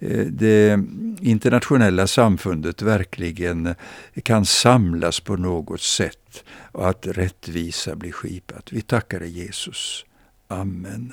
Eh, 0.00 0.26
det 0.26 0.80
internationella 1.20 2.06
samfundet 2.06 2.82
verkligen 2.82 3.74
kan 4.22 4.46
samlas 4.46 5.20
på 5.20 5.36
något 5.36 5.80
sätt 5.80 6.44
och 6.72 6.88
att 6.88 7.06
rättvisa 7.06 7.96
blir 7.96 8.12
skipat. 8.12 8.72
Vi 8.72 8.82
tackar 8.82 9.20
dig 9.20 9.30
Jesus. 9.30 10.04
Amen. 10.48 11.12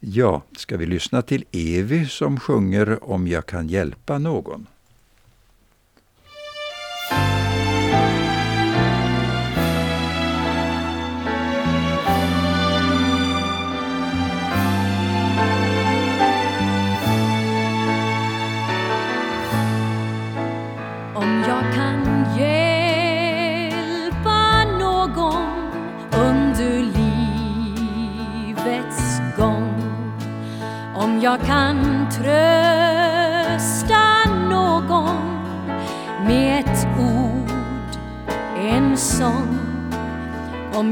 Ja, 0.00 0.42
ska 0.56 0.76
vi 0.76 0.86
lyssna 0.86 1.22
till 1.22 1.44
Evi 1.52 2.06
som 2.06 2.40
sjunger 2.40 3.10
Om 3.10 3.28
jag 3.28 3.46
kan 3.46 3.68
hjälpa 3.68 4.18
någon? 4.18 4.66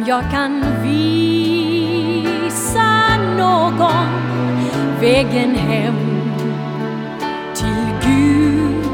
Jag 0.09 0.31
kan 0.31 0.65
visa 0.83 1.97
någon 3.37 4.09
vägen 5.01 5.55
hem 5.55 5.95
till 7.55 7.87
Gud 8.03 8.87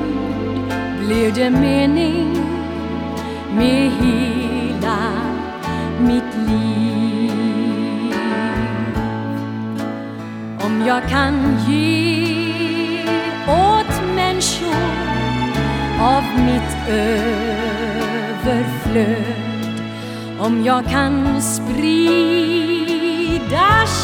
blir 1.06 1.32
det 1.32 1.50
mening 1.50 2.36
med 3.56 3.90
hela 3.90 5.12
mitt 5.98 6.34
liv. 6.48 8.14
Om 10.60 10.82
jag 10.86 11.08
kan 11.08 11.58
ge 11.68 13.04
åt 13.48 14.02
människor 14.14 14.74
av 16.00 16.22
mitt 16.46 16.76
överflöd 16.88 18.64
om 20.40 20.64
jag 20.64 20.84
kan 20.84 21.42
sprida 21.42 22.86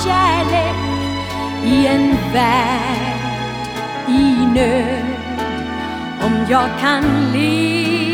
kärlek 0.04 0.76
i 1.64 1.86
en 1.86 2.16
värld 2.32 3.20
i 4.08 4.46
nöd 4.54 5.04
om 6.22 6.46
jag 6.48 6.68
kan 6.80 7.32
leva 7.32 8.10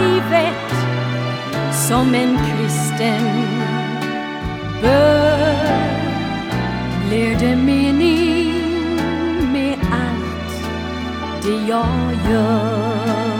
livet 0.00 0.72
som 1.72 2.14
en 2.14 2.38
kristen 2.38 3.22
bör 4.82 5.28
blir 7.08 7.36
det 7.38 7.56
mening 7.56 8.52
med 9.52 9.78
allt 9.92 10.62
det 11.42 11.68
jag 11.68 12.14
gör. 12.30 13.37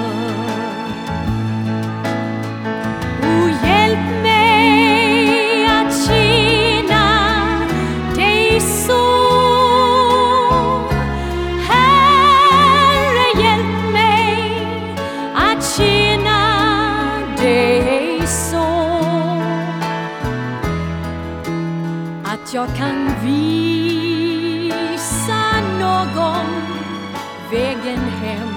Jag 22.58 22.76
kan 22.76 23.06
visa 23.24 24.50
någon 25.80 26.46
vägen 27.50 27.98
hem 27.98 28.54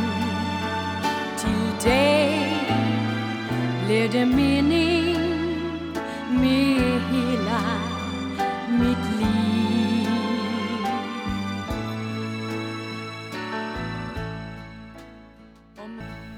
till 1.38 1.90
dig. 1.90 2.58
Blir 3.86 4.10
det 4.10 4.26
mening 4.26 5.01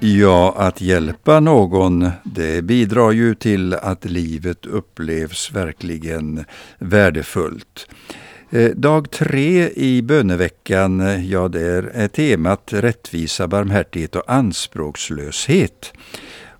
Ja, 0.06 0.54
att 0.56 0.80
hjälpa 0.80 1.40
någon, 1.40 2.10
det 2.24 2.62
bidrar 2.62 3.10
ju 3.10 3.34
till 3.34 3.74
att 3.74 4.04
livet 4.04 4.66
upplevs 4.66 5.52
verkligen 5.52 6.44
värdefullt. 6.78 7.88
Eh, 8.50 8.70
dag 8.70 9.10
tre 9.10 9.68
i 9.68 10.02
böneveckan, 10.02 11.24
ja 11.28 11.48
där 11.48 11.90
är 11.94 12.08
temat 12.08 12.68
rättvisa, 12.72 13.48
barmhärtighet 13.48 14.16
och 14.16 14.30
anspråkslöshet. 14.30 15.92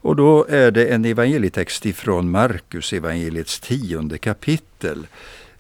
Och 0.01 0.17
då 0.17 0.47
är 0.49 0.71
det 0.71 0.87
en 0.87 1.05
evangelietext 1.05 1.87
ifrån 1.87 2.31
Markus 2.31 2.93
evangeliets 2.93 3.61
tionde 3.61 4.19
kapitel. 4.19 5.07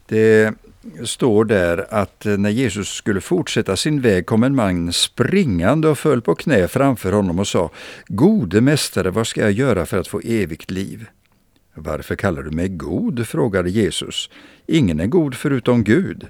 Det 0.06 0.54
står 1.04 1.44
där 1.44 1.86
att 1.90 2.26
eh, 2.26 2.36
när 2.38 2.50
Jesus 2.50 2.88
skulle 2.88 3.20
fortsätta 3.20 3.76
sin 3.76 4.00
väg 4.00 4.26
kom 4.26 4.42
en 4.42 4.54
man 4.54 4.92
springande 4.92 5.88
och 5.88 5.98
föll 5.98 6.22
på 6.22 6.34
knä 6.34 6.68
framför 6.68 7.12
honom 7.12 7.38
och 7.38 7.48
sa 7.48 7.70
Gode 8.06 8.60
mästare, 8.60 9.10
vad 9.10 9.26
ska 9.26 9.40
jag 9.40 9.52
göra 9.52 9.86
för 9.86 9.98
att 9.98 10.08
få 10.08 10.20
evigt 10.20 10.70
liv? 10.70 11.06
Varför 11.74 12.16
kallar 12.16 12.42
du 12.42 12.50
mig 12.50 12.68
god? 12.68 13.28
frågade 13.28 13.70
Jesus. 13.70 14.30
Ingen 14.66 15.00
är 15.00 15.06
god 15.06 15.34
förutom 15.34 15.84
Gud. 15.84 16.26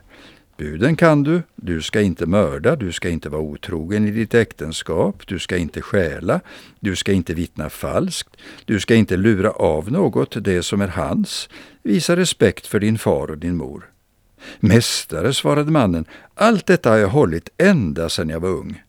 Buden 0.56 0.96
kan 0.96 1.22
du, 1.22 1.42
du 1.56 1.82
ska 1.82 2.00
inte 2.00 2.26
mörda, 2.26 2.76
du 2.76 2.92
ska 2.92 3.08
inte 3.08 3.28
vara 3.28 3.42
otrogen 3.42 4.08
i 4.08 4.10
ditt 4.10 4.34
äktenskap, 4.34 5.26
du 5.26 5.38
ska 5.38 5.56
inte 5.56 5.82
stjäla, 5.82 6.40
du 6.80 6.96
ska 6.96 7.12
inte 7.12 7.34
vittna 7.34 7.70
falskt, 7.70 8.36
du 8.64 8.80
ska 8.80 8.94
inte 8.94 9.16
lura 9.16 9.50
av 9.50 9.92
något 9.92 10.44
det 10.44 10.62
som 10.62 10.80
är 10.80 10.88
hans, 10.88 11.48
visa 11.82 12.16
respekt 12.16 12.66
för 12.66 12.80
din 12.80 12.98
far 12.98 13.30
och 13.30 13.38
din 13.38 13.56
mor. 13.56 13.93
Mästare, 14.60 15.34
svarade 15.34 15.70
mannen, 15.70 16.04
allt 16.34 16.66
detta 16.66 16.90
har 16.90 16.96
jag 16.96 17.08
hållit 17.08 17.48
ända 17.58 18.08
sedan 18.08 18.28
jag 18.28 18.40
var 18.40 18.48
ung. 18.48 18.82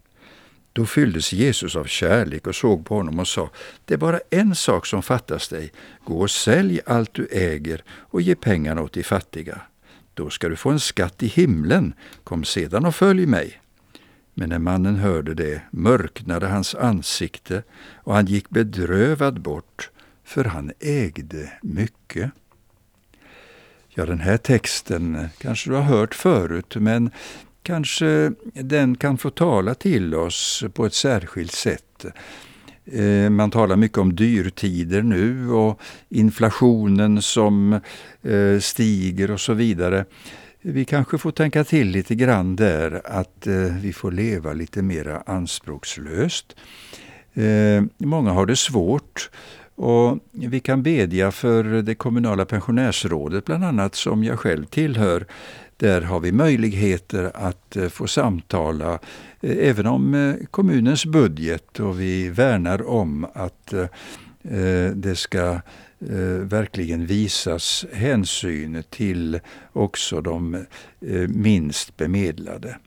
Då 0.74 0.86
fylldes 0.86 1.34
Jesus 1.34 1.76
av 1.76 1.86
kärlek 1.86 2.48
och 2.48 2.56
såg 2.56 2.86
på 2.86 2.96
honom 2.96 3.20
och 3.20 3.28
sa, 3.28 3.50
det 3.86 3.94
är 3.94 3.98
bara 3.98 4.20
en 4.30 4.56
sak 4.56 4.86
som 4.86 5.04
fattas 5.04 5.48
dig. 5.48 5.72
Gå 6.06 6.22
och 6.22 6.32
sälj 6.32 6.80
allt 6.86 7.14
du 7.14 7.28
äger 7.32 7.84
och 7.90 8.22
ge 8.22 8.36
pengarna 8.36 8.82
åt 8.82 8.94
de 8.94 9.04
fattiga. 9.04 9.62
Då 10.14 10.30
ska 10.30 10.50
du 10.50 10.56
få 10.56 10.70
en 10.70 10.80
skatt 10.80 11.24
i 11.24 11.28
himlen. 11.28 11.94
Kom 12.24 12.44
sedan 12.44 12.86
och 12.86 12.96
följ 12.96 13.26
mig. 13.26 13.62
Men 14.34 14.50
när 14.50 14.60
mannen 14.60 14.96
hörde 14.96 15.34
det 15.34 15.62
mörknade 15.72 16.48
hans 16.48 16.76
ansikte 16.76 17.64
och 17.96 18.14
han 18.14 18.26
gick 18.26 18.50
bedrövad 18.50 19.42
bort, 19.42 19.90
för 20.24 20.44
han 20.44 20.72
ägde 20.80 21.52
mycket. 21.62 22.32
Ja, 23.98 24.06
den 24.06 24.20
här 24.20 24.38
texten 24.38 25.30
kanske 25.38 25.70
du 25.70 25.76
har 25.76 25.84
hört 25.84 26.16
förut, 26.16 26.76
men 26.76 27.10
kanske 27.64 28.32
den 28.54 28.96
kan 28.96 29.18
få 29.18 29.30
tala 29.30 29.76
till 29.76 30.16
oss 30.16 30.64
på 30.74 30.86
ett 30.86 30.94
särskilt 30.94 31.52
sätt. 31.52 32.06
Eh, 32.86 33.30
man 33.30 33.52
talar 33.52 33.76
mycket 33.76 33.98
om 33.98 34.16
dyrtider 34.16 35.02
nu 35.02 35.50
och 35.50 35.82
inflationen 36.10 37.22
som 37.22 37.74
eh, 38.24 38.60
stiger 38.60 39.32
och 39.32 39.42
så 39.42 39.54
vidare. 39.54 40.06
Vi 40.62 40.86
kanske 40.86 41.18
får 41.18 41.32
tänka 41.32 41.64
till 41.64 41.88
lite 41.88 42.16
grann 42.16 42.56
där 42.56 43.02
att 43.06 43.48
eh, 43.48 43.54
vi 43.82 43.94
får 43.94 44.12
leva 44.12 44.54
lite 44.54 44.82
mera 44.82 45.24
anspråkslöst. 45.26 46.56
Många 47.98 48.32
har 48.32 48.46
det 48.46 48.56
svårt 48.56 49.30
och 49.76 50.20
vi 50.32 50.60
kan 50.60 50.84
bedja 50.84 51.32
för 51.32 51.64
det 51.64 51.96
kommunala 51.96 52.46
pensionärsrådet 52.46 53.46
bland 53.46 53.64
annat 53.64 53.96
som 53.96 54.24
jag 54.24 54.40
själv 54.40 54.66
tillhör. 54.66 55.26
Där 55.78 56.02
har 56.02 56.20
vi 56.20 56.32
möjligheter 56.32 57.32
att 57.34 57.76
eh, 57.76 57.88
få 57.90 58.08
samtala 58.08 59.00
eh, 59.42 59.70
även 59.70 59.88
om 59.88 60.14
eh, 60.14 60.46
kommunens 60.52 61.06
budget 61.06 61.80
och 61.80 62.02
vi 62.02 62.30
värnar 62.30 62.90
om 62.90 63.28
att 63.34 63.74
det 64.94 65.16
ska 65.16 65.60
verkligen 66.42 67.06
visas 67.06 67.86
hänsyn 67.94 68.84
till 68.90 69.40
också 69.74 70.22
de 70.22 70.66
minst 71.28 71.98
bemedlade. 71.98 72.78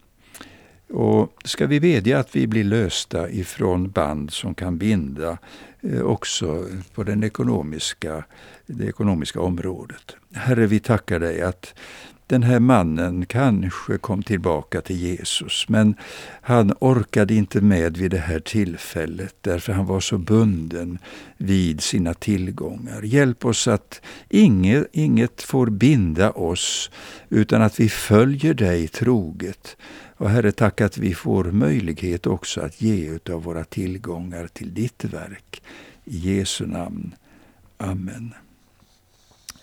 Och 0.90 1.32
ska 1.44 1.66
vi 1.66 1.80
bedja 1.80 2.18
att 2.18 2.36
vi 2.36 2.46
blir 2.46 2.64
lösta 2.64 3.30
ifrån 3.30 3.90
band 3.90 4.32
som 4.32 4.54
kan 4.54 4.78
binda 4.78 5.38
Eh, 5.80 6.00
också 6.00 6.66
på 6.94 7.02
den 7.02 7.24
ekonomiska, 7.24 8.24
det 8.66 8.84
ekonomiska 8.84 9.40
området. 9.40 10.16
Herre, 10.34 10.66
vi 10.66 10.80
tackar 10.80 11.18
dig 11.18 11.42
att 11.42 11.74
den 12.26 12.42
här 12.42 12.60
mannen 12.60 13.26
kanske 13.26 13.98
kom 13.98 14.22
tillbaka 14.22 14.80
till 14.80 14.96
Jesus, 14.96 15.68
men 15.68 15.94
han 16.42 16.74
orkade 16.80 17.34
inte 17.34 17.60
med 17.60 17.96
vid 17.96 18.10
det 18.10 18.18
här 18.18 18.40
tillfället 18.40 19.34
därför 19.40 19.72
han 19.72 19.86
var 19.86 20.00
så 20.00 20.18
bunden 20.18 20.98
vid 21.36 21.80
sina 21.80 22.14
tillgångar. 22.14 23.02
Hjälp 23.02 23.44
oss 23.44 23.68
att 23.68 24.00
inget, 24.28 24.86
inget 24.92 25.42
får 25.42 25.66
binda 25.66 26.30
oss, 26.30 26.90
utan 27.28 27.62
att 27.62 27.80
vi 27.80 27.88
följer 27.88 28.54
dig 28.54 28.88
troget 28.88 29.76
och 30.18 30.30
Herre, 30.30 30.52
tack 30.52 30.80
att 30.80 30.98
vi 30.98 31.14
får 31.14 31.44
möjlighet 31.44 32.26
också 32.26 32.60
att 32.60 32.82
ge 32.82 33.18
av 33.30 33.42
våra 33.42 33.64
tillgångar 33.64 34.46
till 34.46 34.74
ditt 34.74 35.04
verk. 35.04 35.62
I 36.04 36.16
Jesu 36.16 36.66
namn. 36.66 37.14
Amen. 37.76 38.34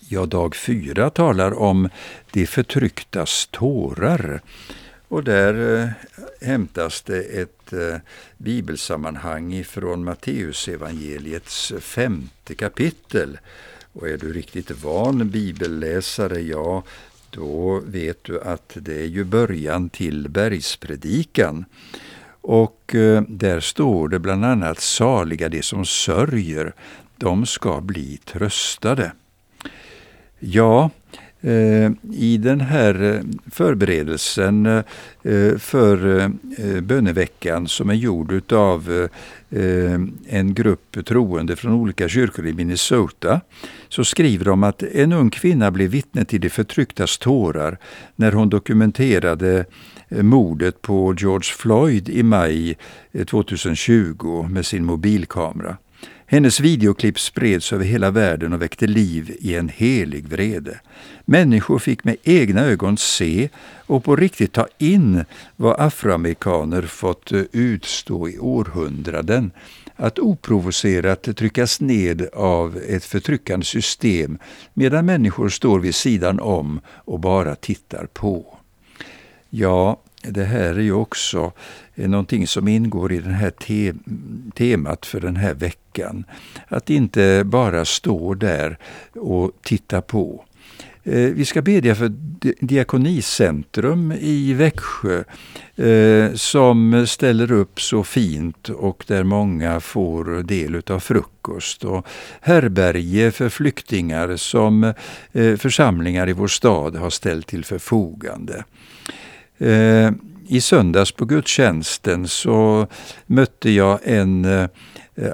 Ja, 0.09 0.25
dag 0.25 0.55
fyra 0.55 1.09
talar 1.09 1.59
om 1.59 1.89
de 2.31 2.47
förtrycktas 2.47 3.47
tårar. 3.51 4.41
Och 5.07 5.23
där 5.23 5.81
eh, 5.81 5.89
hämtas 6.47 7.01
det 7.01 7.21
ett 7.21 7.73
eh, 7.73 7.97
bibelsammanhang 8.37 9.53
ifrån 9.53 10.03
Matteusevangeliets 10.03 11.73
femte 11.79 12.55
kapitel. 12.55 13.37
Och 13.93 14.09
är 14.09 14.17
du 14.17 14.33
riktigt 14.33 14.71
van 14.71 15.29
bibelläsare, 15.29 16.41
ja, 16.41 16.83
då 17.35 17.81
vet 17.85 18.23
du 18.23 18.41
att 18.41 18.77
det 18.81 19.01
är 19.01 19.05
ju 19.05 19.23
början 19.23 19.89
till 19.89 20.29
bergspredikan. 20.29 21.65
Och 22.41 22.95
eh, 22.95 23.21
där 23.27 23.59
står 23.59 24.07
det 24.07 24.19
bland 24.19 24.45
annat 24.45 24.79
saliga 24.79 25.49
de 25.49 25.61
som 25.61 25.85
sörjer, 25.85 26.73
de 27.17 27.45
ska 27.45 27.81
bli 27.81 28.17
tröstade. 28.17 29.11
Ja, 30.39 30.89
Eh, 31.45 31.91
i 32.11 32.37
den 32.37 32.61
här 32.61 33.03
eh, 33.03 33.21
förberedelsen 33.51 34.65
eh, 34.65 35.57
för 35.57 36.29
böneveckan 36.81 37.67
som 37.67 37.89
är 37.89 37.93
gjord 37.93 38.53
av 38.53 39.07
en 40.27 40.53
grupp 40.53 41.05
troende 41.05 41.55
från 41.55 41.73
olika 41.73 42.09
kyrkor 42.09 42.47
i 42.47 42.53
Minnesota 42.53 43.41
så 43.89 44.05
skriver 44.05 44.45
de 44.45 44.63
att 44.63 44.83
en 44.83 45.13
ung 45.13 45.29
kvinna 45.29 45.71
blev 45.71 45.89
vittne 45.89 46.25
till 46.25 46.41
de 46.41 46.49
förtrycktas 46.49 47.17
tårar 47.17 47.77
när 48.15 48.31
hon 48.31 48.49
dokumenterade 48.49 49.65
mordet 50.09 50.81
på 50.81 51.15
George 51.17 51.53
Floyd 51.57 52.09
i 52.09 52.23
maj 52.23 52.77
2020 53.27 54.47
med 54.49 54.65
sin 54.65 54.85
mobilkamera. 54.85 55.77
Hennes 56.27 56.59
videoklipp 56.59 57.19
spreds 57.19 57.73
över 57.73 57.85
hela 57.85 58.11
världen 58.11 58.53
och 58.53 58.61
väckte 58.61 58.87
liv 58.87 59.35
i 59.39 59.55
en 59.55 59.69
helig 59.69 60.27
vrede. 60.27 60.79
Människor 61.25 61.79
fick 61.79 62.03
med 62.03 62.17
egna 62.23 62.61
ögon 62.61 62.97
se 62.97 63.49
och 63.85 64.03
på 64.03 64.15
riktigt 64.15 64.53
ta 64.53 64.67
in 64.77 65.25
vad 65.55 65.79
afroamerikaner 65.79 66.81
fått 66.81 67.31
eh, 67.31 67.41
utstå 67.51 68.29
i 68.29 68.39
århundraden. 68.39 69.51
Att 69.95 70.19
oprovocerat 70.19 71.37
tryckas 71.37 71.81
ned 71.81 72.27
av 72.33 72.77
ett 72.87 73.05
förtryckande 73.05 73.65
system 73.65 74.37
medan 74.73 75.05
människor 75.05 75.49
står 75.49 75.79
vid 75.79 75.95
sidan 75.95 76.39
om 76.39 76.81
och 76.87 77.19
bara 77.19 77.55
tittar 77.55 78.07
på. 78.13 78.57
Ja, 79.49 79.99
det 80.29 80.45
här 80.45 80.75
är 80.75 80.79
ju 80.79 80.93
också 80.93 81.51
eh, 81.95 82.09
någonting 82.09 82.47
som 82.47 82.67
ingår 82.67 83.11
i 83.11 83.19
det 83.19 83.29
här 83.29 83.51
te 83.51 83.93
temat 84.55 85.05
för 85.05 85.19
den 85.19 85.35
här 85.35 85.53
veckan. 85.53 86.25
Att 86.67 86.89
inte 86.89 87.43
bara 87.45 87.85
stå 87.85 88.33
där 88.33 88.77
och 89.13 89.51
titta 89.61 90.01
på. 90.01 90.43
Eh, 91.03 91.19
vi 91.19 91.45
ska 91.45 91.61
bedja 91.61 91.95
för 91.95 92.11
Diakonicentrum 92.59 94.11
i 94.11 94.53
Växjö 94.53 95.23
eh, 95.75 96.33
som 96.33 97.07
ställer 97.07 97.51
upp 97.51 97.81
så 97.81 98.03
fint 98.03 98.69
och 98.69 99.03
där 99.07 99.23
många 99.23 99.79
får 99.79 100.43
del 100.43 100.81
av 100.89 100.99
frukost. 100.99 101.83
Och 101.83 102.07
härberge 102.41 103.31
för 103.31 103.49
flyktingar 103.49 104.35
som 104.35 104.93
församlingar 105.57 106.29
i 106.29 106.33
vår 106.33 106.47
stad 106.47 106.95
har 106.95 107.09
ställt 107.09 107.47
till 107.47 107.65
förfogande. 107.65 108.63
Eh, 109.57 110.11
I 110.47 110.61
söndags 110.61 111.11
på 111.11 111.25
gudstjänsten 111.25 112.27
så 112.27 112.87
mötte 113.25 113.69
jag 113.69 113.99
en 114.03 114.45
eh, 114.45 114.67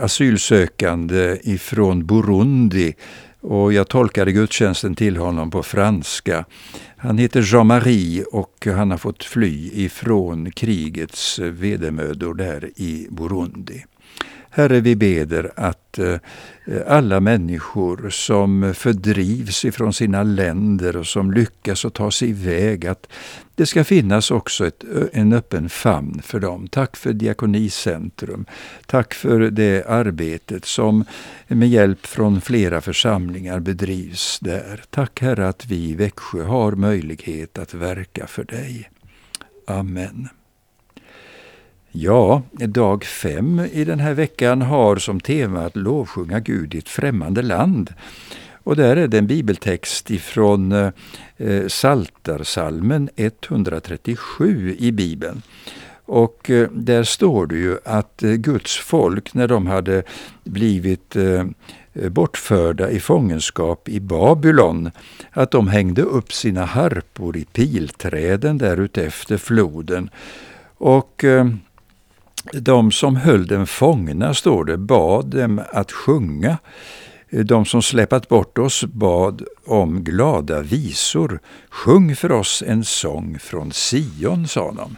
asylsökande 0.02 1.38
ifrån 1.44 2.06
Burundi 2.06 2.94
och 3.42 3.74
jag 3.74 3.88
tolkade 3.88 4.32
gudstjänsten 4.32 4.96
till 4.96 5.18
honom 5.18 5.52
på 5.52 5.64
franska. 5.64 6.46
Han 6.98 7.18
heter 7.18 7.42
Jean-Marie 7.42 8.24
och 8.24 8.68
han 8.76 8.92
har 8.92 8.98
fått 8.98 9.24
fly 9.24 9.72
ifrån 9.74 10.52
krigets 10.52 11.40
vedermödor 11.40 12.34
där 12.34 12.70
i 12.76 13.08
Burundi. 13.10 13.84
Herre, 14.54 14.80
vi 14.80 14.96
beder 14.96 15.52
att 15.56 16.00
eh, 16.00 16.16
alla 16.88 17.20
människor 17.20 18.10
som 18.10 18.74
fördrivs 18.74 19.66
ifrån 19.66 19.94
sina 19.94 20.24
länder 20.24 20.98
och 20.98 21.08
som 21.08 21.32
lyckas 21.32 21.86
att 21.86 21.94
ta 21.94 22.12
sig 22.12 22.30
iväg, 22.30 22.86
att 22.86 23.08
det 23.56 23.66
ska 23.66 23.84
finnas 23.84 24.32
också 24.32 24.68
ett, 24.68 24.84
en 25.14 25.34
öppen 25.34 25.70
famn 25.70 26.22
för 26.24 26.40
dem. 26.40 26.68
Tack 26.68 26.98
för 26.98 27.14
Diakonicentrum. 27.14 28.46
Tack 28.86 29.14
för 29.14 29.40
det 29.40 29.86
arbetet 29.86 30.66
som 30.66 31.06
med 31.48 31.70
hjälp 31.70 32.06
från 32.06 32.42
flera 32.42 32.82
församlingar 32.82 33.60
bedrivs 33.60 34.40
där. 34.40 34.84
Tack 34.90 35.22
Herre 35.22 35.48
att 35.48 35.66
vi 35.66 35.90
i 35.90 35.96
Växjö 35.96 36.44
har 36.44 36.72
möjlighet 36.72 37.58
att 37.58 37.74
verka 37.74 38.28
för 38.28 38.44
dig. 38.44 38.90
Amen. 39.68 40.30
Ja, 41.94 42.44
dag 42.68 43.04
fem 43.04 43.60
i 43.74 43.84
den 43.84 44.00
här 44.00 44.14
veckan 44.14 44.62
har 44.62 44.96
som 44.96 45.20
tema 45.20 45.66
att 45.66 45.76
lovsjunga 45.76 46.40
Gud 46.40 46.76
i 46.76 46.78
ett 46.78 46.90
främmande 46.90 47.42
land. 47.42 47.94
Och 48.64 48.76
där 48.76 48.96
är 48.96 49.08
det 49.08 49.18
en 49.18 49.28
bibeltext 49.28 50.12
ifrån 50.12 50.72
eh, 50.72 51.68
Saltarsalmen 51.68 53.10
137 53.16 54.76
i 54.80 54.92
Bibeln. 54.92 55.42
Och 56.06 56.50
eh, 56.50 56.70
där 56.72 57.04
står 57.04 57.46
det 57.46 57.58
ju 57.58 57.78
att 57.86 58.24
eh, 58.24 58.32
Guds 58.32 58.78
folk, 58.78 59.34
när 59.34 59.48
de 59.48 59.68
hade 59.68 60.04
blivit 60.44 61.16
eh, 61.16 61.46
bortförda 62.10 62.90
i 62.90 63.00
fångenskap 63.00 63.90
i 63.90 64.00
Babylon, 64.00 64.92
att 65.32 65.52
de 65.52 65.68
hängde 65.68 66.02
upp 66.02 66.34
sina 66.34 66.66
harpor 66.66 67.38
i 67.38 67.46
pilträden 67.46 68.58
där 68.58 68.78
utefter 68.78 69.38
floden. 69.38 70.10
Och 70.78 71.24
eh, 71.24 71.46
de 72.54 72.92
som 72.92 73.16
höll 73.16 73.48
dem 73.48 73.68
fångna, 73.68 74.34
står 74.34 74.66
det, 74.66 74.78
bad 74.78 75.26
dem 75.26 75.62
att 75.72 75.92
sjunga. 75.92 76.58
De 77.30 77.66
som 77.66 77.82
släpat 77.82 78.30
bort 78.30 78.58
oss 78.58 78.84
bad 78.84 79.44
om 79.66 80.04
glada 80.04 80.62
visor. 80.62 81.40
Sjung 81.70 82.16
för 82.16 82.32
oss 82.32 82.64
en 82.68 82.84
sång 82.84 83.40
från 83.40 83.72
Sion, 83.72 84.48
sa 84.48 84.72
de. 84.72 84.98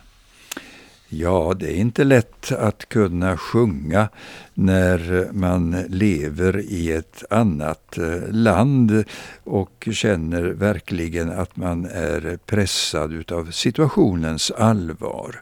Ja, 1.15 1.53
det 1.60 1.71
är 1.71 1.75
inte 1.75 2.03
lätt 2.03 2.51
att 2.51 2.89
kunna 2.89 3.38
sjunga 3.38 4.10
när 4.53 5.29
man 5.32 5.84
lever 5.88 6.60
i 6.60 6.91
ett 6.91 7.23
annat 7.29 7.97
eh, 7.97 8.32
land 8.32 9.03
och 9.43 9.89
känner 9.91 10.43
verkligen 10.43 11.32
att 11.32 11.58
man 11.58 11.86
är 11.86 12.38
pressad 12.45 13.13
utav 13.13 13.51
situationens 13.51 14.51
allvar. 14.51 15.41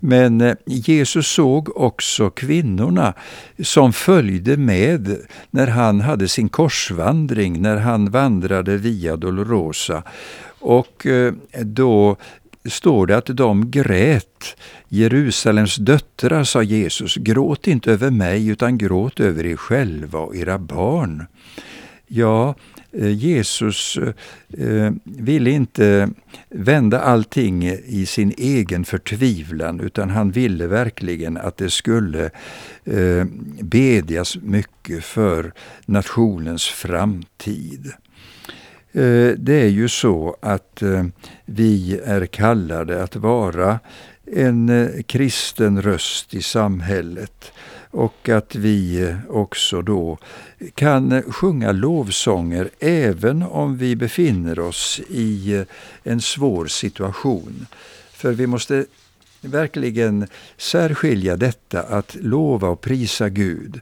Men 0.00 0.40
eh, 0.40 0.56
Jesus 0.66 1.26
såg 1.28 1.76
också 1.76 2.30
kvinnorna 2.30 3.14
som 3.62 3.92
följde 3.92 4.56
med 4.56 5.16
när 5.50 5.66
han 5.66 6.00
hade 6.00 6.28
sin 6.28 6.48
korsvandring, 6.48 7.62
när 7.62 7.76
han 7.76 8.10
vandrade 8.10 8.76
via 8.76 9.16
Dolorosa. 9.16 10.02
Och 10.58 11.06
eh, 11.06 11.34
då 11.62 12.16
står 12.68 13.06
det 13.06 13.16
att 13.16 13.26
de 13.26 13.70
grät. 13.70 14.56
Jerusalems 14.88 15.76
döttrar, 15.76 16.44
sa 16.44 16.62
Jesus, 16.62 17.14
gråt 17.16 17.66
inte 17.66 17.92
över 17.92 18.10
mig 18.10 18.48
utan 18.48 18.78
gråt 18.78 19.20
över 19.20 19.46
er 19.46 19.56
själva 19.56 20.18
och 20.18 20.36
era 20.36 20.58
barn. 20.58 21.26
Ja, 22.06 22.54
Eh, 22.98 23.10
Jesus 23.10 23.98
eh, 24.58 24.92
ville 25.04 25.50
inte 25.50 26.10
vända 26.48 27.00
allting 27.00 27.64
i 27.86 28.06
sin 28.06 28.34
egen 28.38 28.84
förtvivlan 28.84 29.80
utan 29.80 30.10
han 30.10 30.30
ville 30.30 30.66
verkligen 30.66 31.36
att 31.36 31.56
det 31.56 31.70
skulle 31.70 32.30
eh, 32.84 33.24
bedjas 33.60 34.36
mycket 34.36 35.04
för 35.04 35.52
nationens 35.86 36.64
framtid. 36.64 37.92
Eh, 38.92 39.32
det 39.38 39.60
är 39.62 39.68
ju 39.68 39.88
så 39.88 40.36
att 40.40 40.82
eh, 40.82 41.04
vi 41.44 42.00
är 42.04 42.26
kallade 42.26 43.02
att 43.02 43.16
vara 43.16 43.78
en 44.26 44.68
eh, 44.68 45.02
kristen 45.02 45.82
röst 45.82 46.34
i 46.34 46.42
samhället 46.42 47.52
och 47.94 48.28
att 48.28 48.54
vi 48.54 49.14
också 49.28 49.82
då 49.82 50.18
kan 50.74 51.22
sjunga 51.22 51.72
lovsånger 51.72 52.70
även 52.78 53.42
om 53.42 53.76
vi 53.76 53.96
befinner 53.96 54.58
oss 54.58 55.00
i 55.08 55.64
en 56.02 56.20
svår 56.20 56.66
situation. 56.66 57.66
För 58.12 58.32
vi 58.32 58.46
måste 58.46 58.84
verkligen 59.40 60.26
särskilja 60.56 61.36
detta 61.36 61.82
att 61.82 62.16
lova 62.20 62.68
och 62.68 62.80
prisa 62.80 63.28
Gud. 63.28 63.80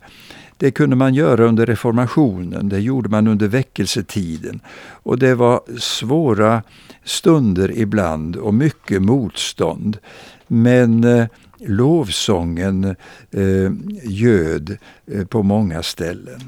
Det 0.56 0.70
kunde 0.70 0.96
man 0.96 1.14
göra 1.14 1.44
under 1.44 1.66
reformationen, 1.66 2.68
det 2.68 2.80
gjorde 2.80 3.08
man 3.08 3.26
under 3.26 3.48
väckelsetiden. 3.48 4.60
Och 4.88 5.18
det 5.18 5.34
var 5.34 5.60
svåra 5.78 6.62
stunder 7.04 7.78
ibland 7.78 8.36
och 8.36 8.54
mycket 8.54 9.02
motstånd. 9.02 9.98
Men 10.46 11.04
eh, 11.04 11.26
lovsången 11.66 12.84
eh, 13.30 13.72
göd 14.02 14.76
eh, 15.06 15.26
på 15.26 15.42
många 15.42 15.82
ställen. 15.82 16.40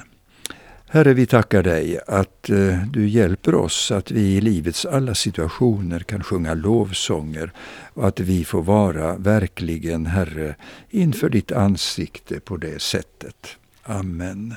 Herre, 0.94 1.14
vi 1.14 1.26
tackar 1.26 1.62
dig 1.62 2.00
att 2.06 2.50
eh, 2.50 2.82
du 2.90 3.08
hjälper 3.08 3.54
oss 3.54 3.90
att 3.90 4.10
vi 4.10 4.36
i 4.36 4.40
livets 4.40 4.86
alla 4.86 5.14
situationer 5.14 6.00
kan 6.00 6.22
sjunga 6.22 6.54
lovsånger 6.54 7.52
och 7.94 8.08
att 8.08 8.20
vi 8.20 8.44
får 8.44 8.62
vara 8.62 9.16
verkligen, 9.16 10.06
Herre, 10.06 10.54
inför 10.90 11.28
ditt 11.28 11.52
ansikte 11.52 12.40
på 12.40 12.56
det 12.56 12.82
sättet. 12.82 13.56
Amen. 13.82 14.54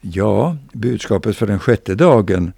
Ja, 0.00 0.56
budskapet 0.72 1.36
för 1.36 1.46
den 1.46 1.58
sjätte 1.58 1.94
dagen 1.94 2.52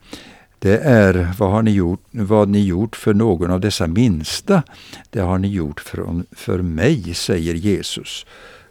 det 0.65 0.79
är 0.79 1.35
vad 1.39 1.51
har 1.51 1.63
ni 1.63 1.71
gjort, 1.71 2.01
vad 2.11 2.49
ni 2.49 2.65
gjort 2.65 2.97
för 2.97 3.15
någon 3.15 3.51
av 3.51 3.61
dessa 3.61 3.87
minsta, 3.87 4.63
det 5.11 5.21
har 5.21 5.39
ni 5.39 5.49
gjort 5.49 5.81
för, 5.81 6.23
för 6.33 6.63
mig, 6.63 7.15
säger 7.15 7.55
Jesus. 7.55 8.27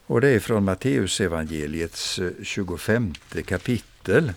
Och 0.06 0.22
det 0.22 0.30
är 0.30 0.40
från 0.40 0.64
Matteusevangeliets 0.64 2.20
25 2.44 3.14
eh, 3.36 3.44
kapitel. 3.44 4.34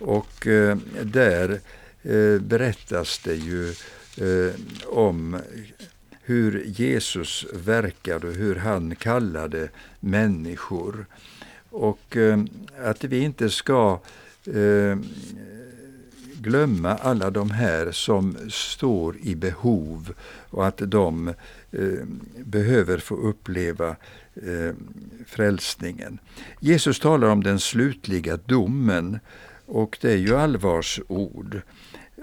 Och 0.00 0.46
eh, 0.46 0.76
där 1.02 1.60
eh, 2.02 2.40
berättas 2.40 3.20
det 3.24 3.34
ju 3.34 3.68
eh, 4.16 4.54
om 4.86 5.38
hur 6.22 6.64
Jesus 6.66 7.46
verkade 7.52 8.26
och 8.26 8.34
hur 8.34 8.56
han 8.56 8.96
kallade 8.96 9.68
människor. 10.00 11.06
Och 11.70 12.16
eh, 12.16 12.40
att 12.84 13.04
vi 13.04 13.18
inte 13.18 13.50
ska 13.50 14.00
eh, 14.46 14.96
glömma 16.42 16.94
alla 16.94 17.30
de 17.30 17.50
här 17.50 17.90
som 17.90 18.36
står 18.50 19.16
i 19.22 19.34
behov 19.34 20.14
och 20.50 20.66
att 20.66 20.78
de 20.78 21.28
eh, 21.70 22.04
behöver 22.44 22.98
få 22.98 23.14
uppleva 23.14 23.88
eh, 24.34 24.74
frälsningen. 25.26 26.18
Jesus 26.60 27.00
talar 27.00 27.28
om 27.28 27.42
den 27.42 27.60
slutliga 27.60 28.36
domen 28.36 29.18
och 29.66 29.98
det 30.00 30.12
är 30.12 30.16
ju 30.16 30.36
allvarsord. 30.36 31.60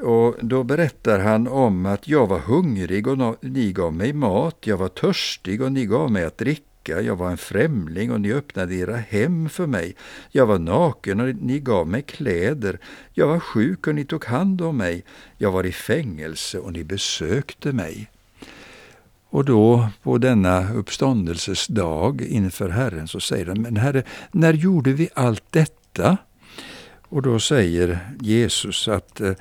Och 0.01 0.35
då 0.41 0.63
berättar 0.63 1.19
han 1.19 1.47
om 1.47 1.85
att 1.85 2.07
jag 2.07 2.27
var 2.27 2.39
hungrig 2.39 3.07
och 3.07 3.37
ni 3.41 3.71
gav 3.71 3.93
mig 3.93 4.13
mat, 4.13 4.57
jag 4.61 4.77
var 4.77 4.87
törstig 4.87 5.61
och 5.61 5.71
ni 5.71 5.85
gav 5.85 6.11
mig 6.11 6.25
att 6.25 6.37
dricka 6.37 6.68
jag 6.89 7.15
var 7.15 7.31
en 7.31 7.37
främling 7.37 8.11
och 8.11 8.21
ni 8.21 8.33
öppnade 8.33 8.75
era 8.75 8.97
hem 8.97 9.49
för 9.49 9.67
mig. 9.67 9.95
Jag 10.31 10.45
var 10.45 10.59
naken 10.59 11.19
och 11.19 11.35
ni 11.35 11.59
gav 11.59 11.87
mig 11.87 12.01
kläder. 12.01 12.79
Jag 13.13 13.27
var 13.27 13.39
sjuk 13.39 13.87
och 13.87 13.95
ni 13.95 14.05
tog 14.05 14.25
hand 14.25 14.61
om 14.61 14.77
mig. 14.77 15.03
Jag 15.37 15.51
var 15.51 15.65
i 15.65 15.71
fängelse 15.71 16.59
och 16.59 16.73
ni 16.73 16.83
besökte 16.83 17.71
mig. 17.71 18.09
Och 19.29 19.45
då 19.45 19.89
på 20.03 20.17
denna 20.17 20.73
uppståndelses 20.73 21.67
dag 21.67 22.21
inför 22.21 22.69
Herren 22.69 23.07
så 23.07 23.19
säger 23.19 23.45
han, 23.45 23.61
men 23.61 23.77
Herre, 23.77 24.03
när 24.31 24.53
gjorde 24.53 24.93
vi 24.93 25.09
allt 25.13 25.43
detta? 25.49 26.17
Och 27.09 27.21
då 27.21 27.39
säger 27.39 27.99
Jesus 28.19 28.87
att 28.87 29.21
eh, 29.21 29.33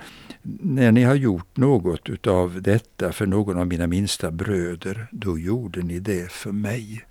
när 0.42 0.92
ni 0.92 1.02
har 1.02 1.14
gjort 1.14 1.56
något 1.56 2.08
utav 2.08 2.62
detta 2.62 3.12
för 3.12 3.26
någon 3.26 3.58
av 3.58 3.66
mina 3.66 3.86
minsta 3.86 4.30
bröder, 4.30 5.06
då 5.10 5.38
gjorde 5.38 5.82
ni 5.82 5.98
det 5.98 6.32
för 6.32 6.52
mig. 6.52 7.04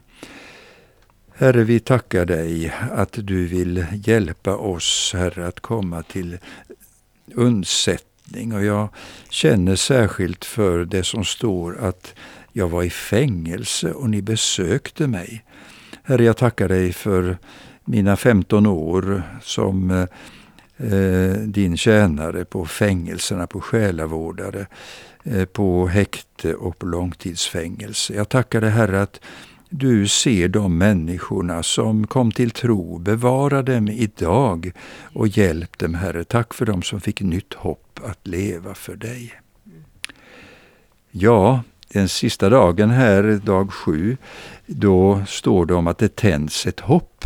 Herre, 1.40 1.64
vi 1.64 1.80
tackar 1.80 2.26
dig 2.26 2.74
att 2.92 3.12
du 3.14 3.46
vill 3.46 3.86
hjälpa 3.94 4.56
oss, 4.56 5.12
Herre, 5.16 5.48
att 5.48 5.60
komma 5.60 6.04
till 6.04 6.38
undsättning. 7.34 8.54
Och 8.54 8.64
jag 8.64 8.90
känner 9.30 9.76
särskilt 9.76 10.46
för 10.46 10.86
det 10.86 11.04
som 11.04 11.26
står 11.26 11.78
att 11.80 12.14
jag 12.54 12.70
var 12.70 12.84
i 12.84 12.90
fängelse 12.90 13.92
och 13.92 14.10
ni 14.10 14.22
besökte 14.22 15.08
mig. 15.08 15.44
Herre, 16.04 16.24
jag 16.24 16.38
tackar 16.38 16.68
dig 16.68 16.94
för 16.94 17.38
mina 17.86 18.18
15 18.18 18.66
år 18.66 19.24
som 19.42 19.92
eh, 20.78 21.32
din 21.32 21.78
tjänare 21.78 22.46
på 22.46 22.66
fängelserna, 22.66 23.48
på 23.48 23.62
själavårdare, 23.62 24.68
eh, 25.24 25.46
på 25.46 25.88
häkte 25.88 26.56
och 26.56 26.80
på 26.80 26.86
långtidsfängelse. 26.86 28.14
Jag 28.14 28.30
tackar 28.30 28.62
dig 28.62 28.70
Herre 28.70 29.02
att 29.02 29.20
du 29.70 30.08
ser 30.08 30.48
de 30.48 30.78
människorna 30.78 31.64
som 31.64 32.08
kom 32.08 32.32
till 32.32 32.52
tro. 32.52 32.98
Bevara 32.98 33.62
dem 33.62 33.88
idag 33.88 34.72
och 35.02 35.28
hjälp 35.28 35.78
dem, 35.78 35.94
Herre. 35.94 36.24
Tack 36.24 36.54
för 36.54 36.66
dem 36.66 36.82
som 36.82 37.02
fick 37.02 37.22
nytt 37.22 37.54
hopp 37.54 38.00
att 38.04 38.28
leva 38.28 38.74
för 38.74 38.96
dig. 38.96 39.34
Ja, 41.12 41.62
den 41.94 42.10
sista 42.10 42.50
dagen 42.50 42.90
här, 42.90 43.24
dag 43.46 43.74
sju, 43.74 44.18
då 44.66 45.24
står 45.28 45.66
det 45.66 45.74
om 45.74 45.88
att 45.88 45.98
det 45.98 46.16
tänds 46.16 46.66
ett 46.66 46.80
hopp. 46.80 47.24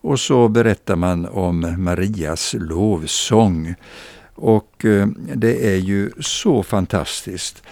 Och 0.00 0.20
så 0.20 0.48
berättar 0.48 0.96
man 0.96 1.26
om 1.26 1.74
Marias 1.78 2.54
lovsång. 2.58 3.74
Och 4.34 4.84
eh, 4.84 5.06
det 5.34 5.74
är 5.74 5.76
ju 5.76 6.10
så 6.20 6.62
fantastiskt 6.62 7.62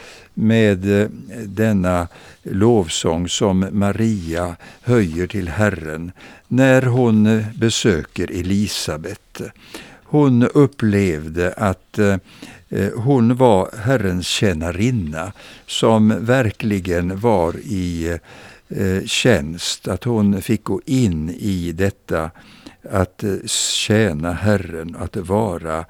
med 0.41 1.01
eh, 1.01 1.09
denna 1.47 2.09
lovsång 2.43 3.29
som 3.29 3.67
Maria 3.73 4.57
höjer 4.81 5.27
till 5.27 5.49
Herren 5.49 6.13
när 6.49 6.83
hon 6.83 7.27
eh, 7.27 7.45
besöker 7.55 8.31
Elisabet. 8.31 9.41
Hon 10.05 10.43
upplevde 10.43 11.53
att 11.53 11.99
eh, 11.99 12.17
hon 12.95 13.37
var 13.37 13.71
Herrens 13.83 14.27
tjänarinna 14.27 15.33
som 15.67 16.25
verkligen 16.25 17.21
var 17.21 17.57
i 17.57 18.19
tjänst, 19.07 19.89
att 19.89 20.05
hon 20.05 20.43
fick 20.43 20.65
gå 20.65 20.81
in 20.85 21.31
i 21.31 21.73
detta 21.73 22.31
att 22.91 23.25
tjäna 23.47 24.33
Herren, 24.33 24.97
att 24.97 25.17
vara 25.17 25.85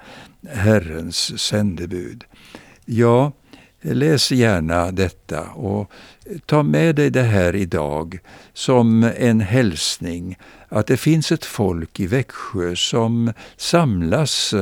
Herrens 0.49 1.39
sändebud. 1.39 2.23
Ja, 2.85 3.31
Läs 3.81 4.31
gärna 4.31 4.91
detta 4.91 5.41
och 5.41 5.91
ta 6.45 6.63
med 6.63 6.95
dig 6.95 7.09
det 7.09 7.23
här 7.23 7.55
idag 7.55 8.19
som 8.53 9.11
en 9.17 9.41
hälsning 9.41 10.37
att 10.69 10.87
det 10.87 10.97
finns 10.97 11.31
ett 11.31 11.45
folk 11.45 11.99
i 11.99 12.07
Växjö 12.07 12.75
som 12.75 13.33
samlas 13.57 14.53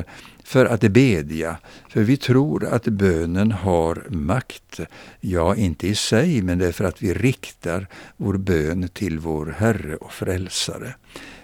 för 0.44 0.66
att 0.66 0.82
bedja, 0.82 1.58
för 1.90 2.02
vi 2.02 2.18
tror 2.18 2.66
att 2.66 2.84
bönen 2.84 3.52
har 3.52 4.04
makt. 4.10 4.80
Ja, 5.20 5.56
inte 5.56 5.88
i 5.88 5.96
sig, 5.96 6.42
men 6.42 6.58
det 6.58 6.68
är 6.68 6.72
för 6.72 6.86
att 6.86 7.02
vi 7.02 7.14
riktar 7.14 7.88
vår 8.18 8.34
bön 8.34 8.90
till 8.94 9.20
vår 9.20 9.56
Herre 9.58 9.96
och 9.96 10.14
Frälsare. 10.14 10.96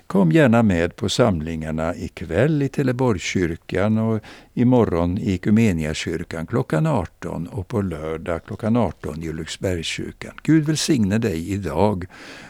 Kom 0.08 0.32
gärna 0.32 0.64
med 0.64 0.96
på 0.96 1.10
samlingarna 1.10 1.96
ikväll 1.96 2.62
i 2.62 2.70
Teleborgskyrkan 2.70 3.98
och 3.98 4.22
imorgon 4.54 5.18
i 5.18 5.34
Ekumeniakyrkan 5.34 6.48
klockan 6.48 6.88
18 6.88 7.48
och 7.48 7.68
på 7.68 7.82
lördag 7.82 8.42
klockan 8.46 8.78
18 8.78 9.24
i 9.24 9.30
Ulriksbergskyrkan. 9.30 10.34
Gud 10.44 10.66
välsigne 10.66 11.18
dig 11.18 11.52
idag 11.52 12.06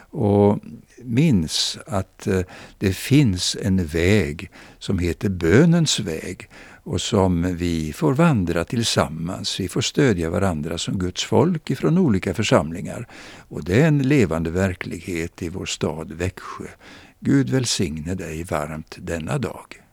och 0.10 0.60
minns 1.04 1.78
att 1.88 2.28
eh, 2.28 2.40
det 2.78 2.94
finns 2.94 3.58
en 3.62 3.86
väg 3.86 4.50
som 4.80 5.00
heter 5.00 5.30
bönens 5.30 6.00
väg 6.00 6.50
och 6.84 7.02
som 7.02 7.56
vi 7.56 7.94
får 7.94 8.14
vandra 8.14 8.64
tillsammans. 8.64 9.60
Vi 9.60 9.68
får 9.68 9.82
stödja 9.82 10.30
varandra 10.30 10.78
som 10.78 11.00
Guds 11.00 11.24
folk 11.24 11.70
ifrån 11.70 11.98
olika 11.98 12.34
församlingar. 12.34 13.08
Och 13.38 13.64
det 13.64 13.82
är 13.82 13.88
en 13.88 14.02
levande 14.02 14.50
verklighet 14.50 15.44
i 15.44 15.50
vår 15.50 15.66
stad 15.66 16.12
Växjö. 16.12 16.66
Gud 17.26 17.50
välsigne 17.50 18.16
dig 18.16 18.44
varmt 18.44 18.98
denna 19.02 19.38
dag. 19.38 19.85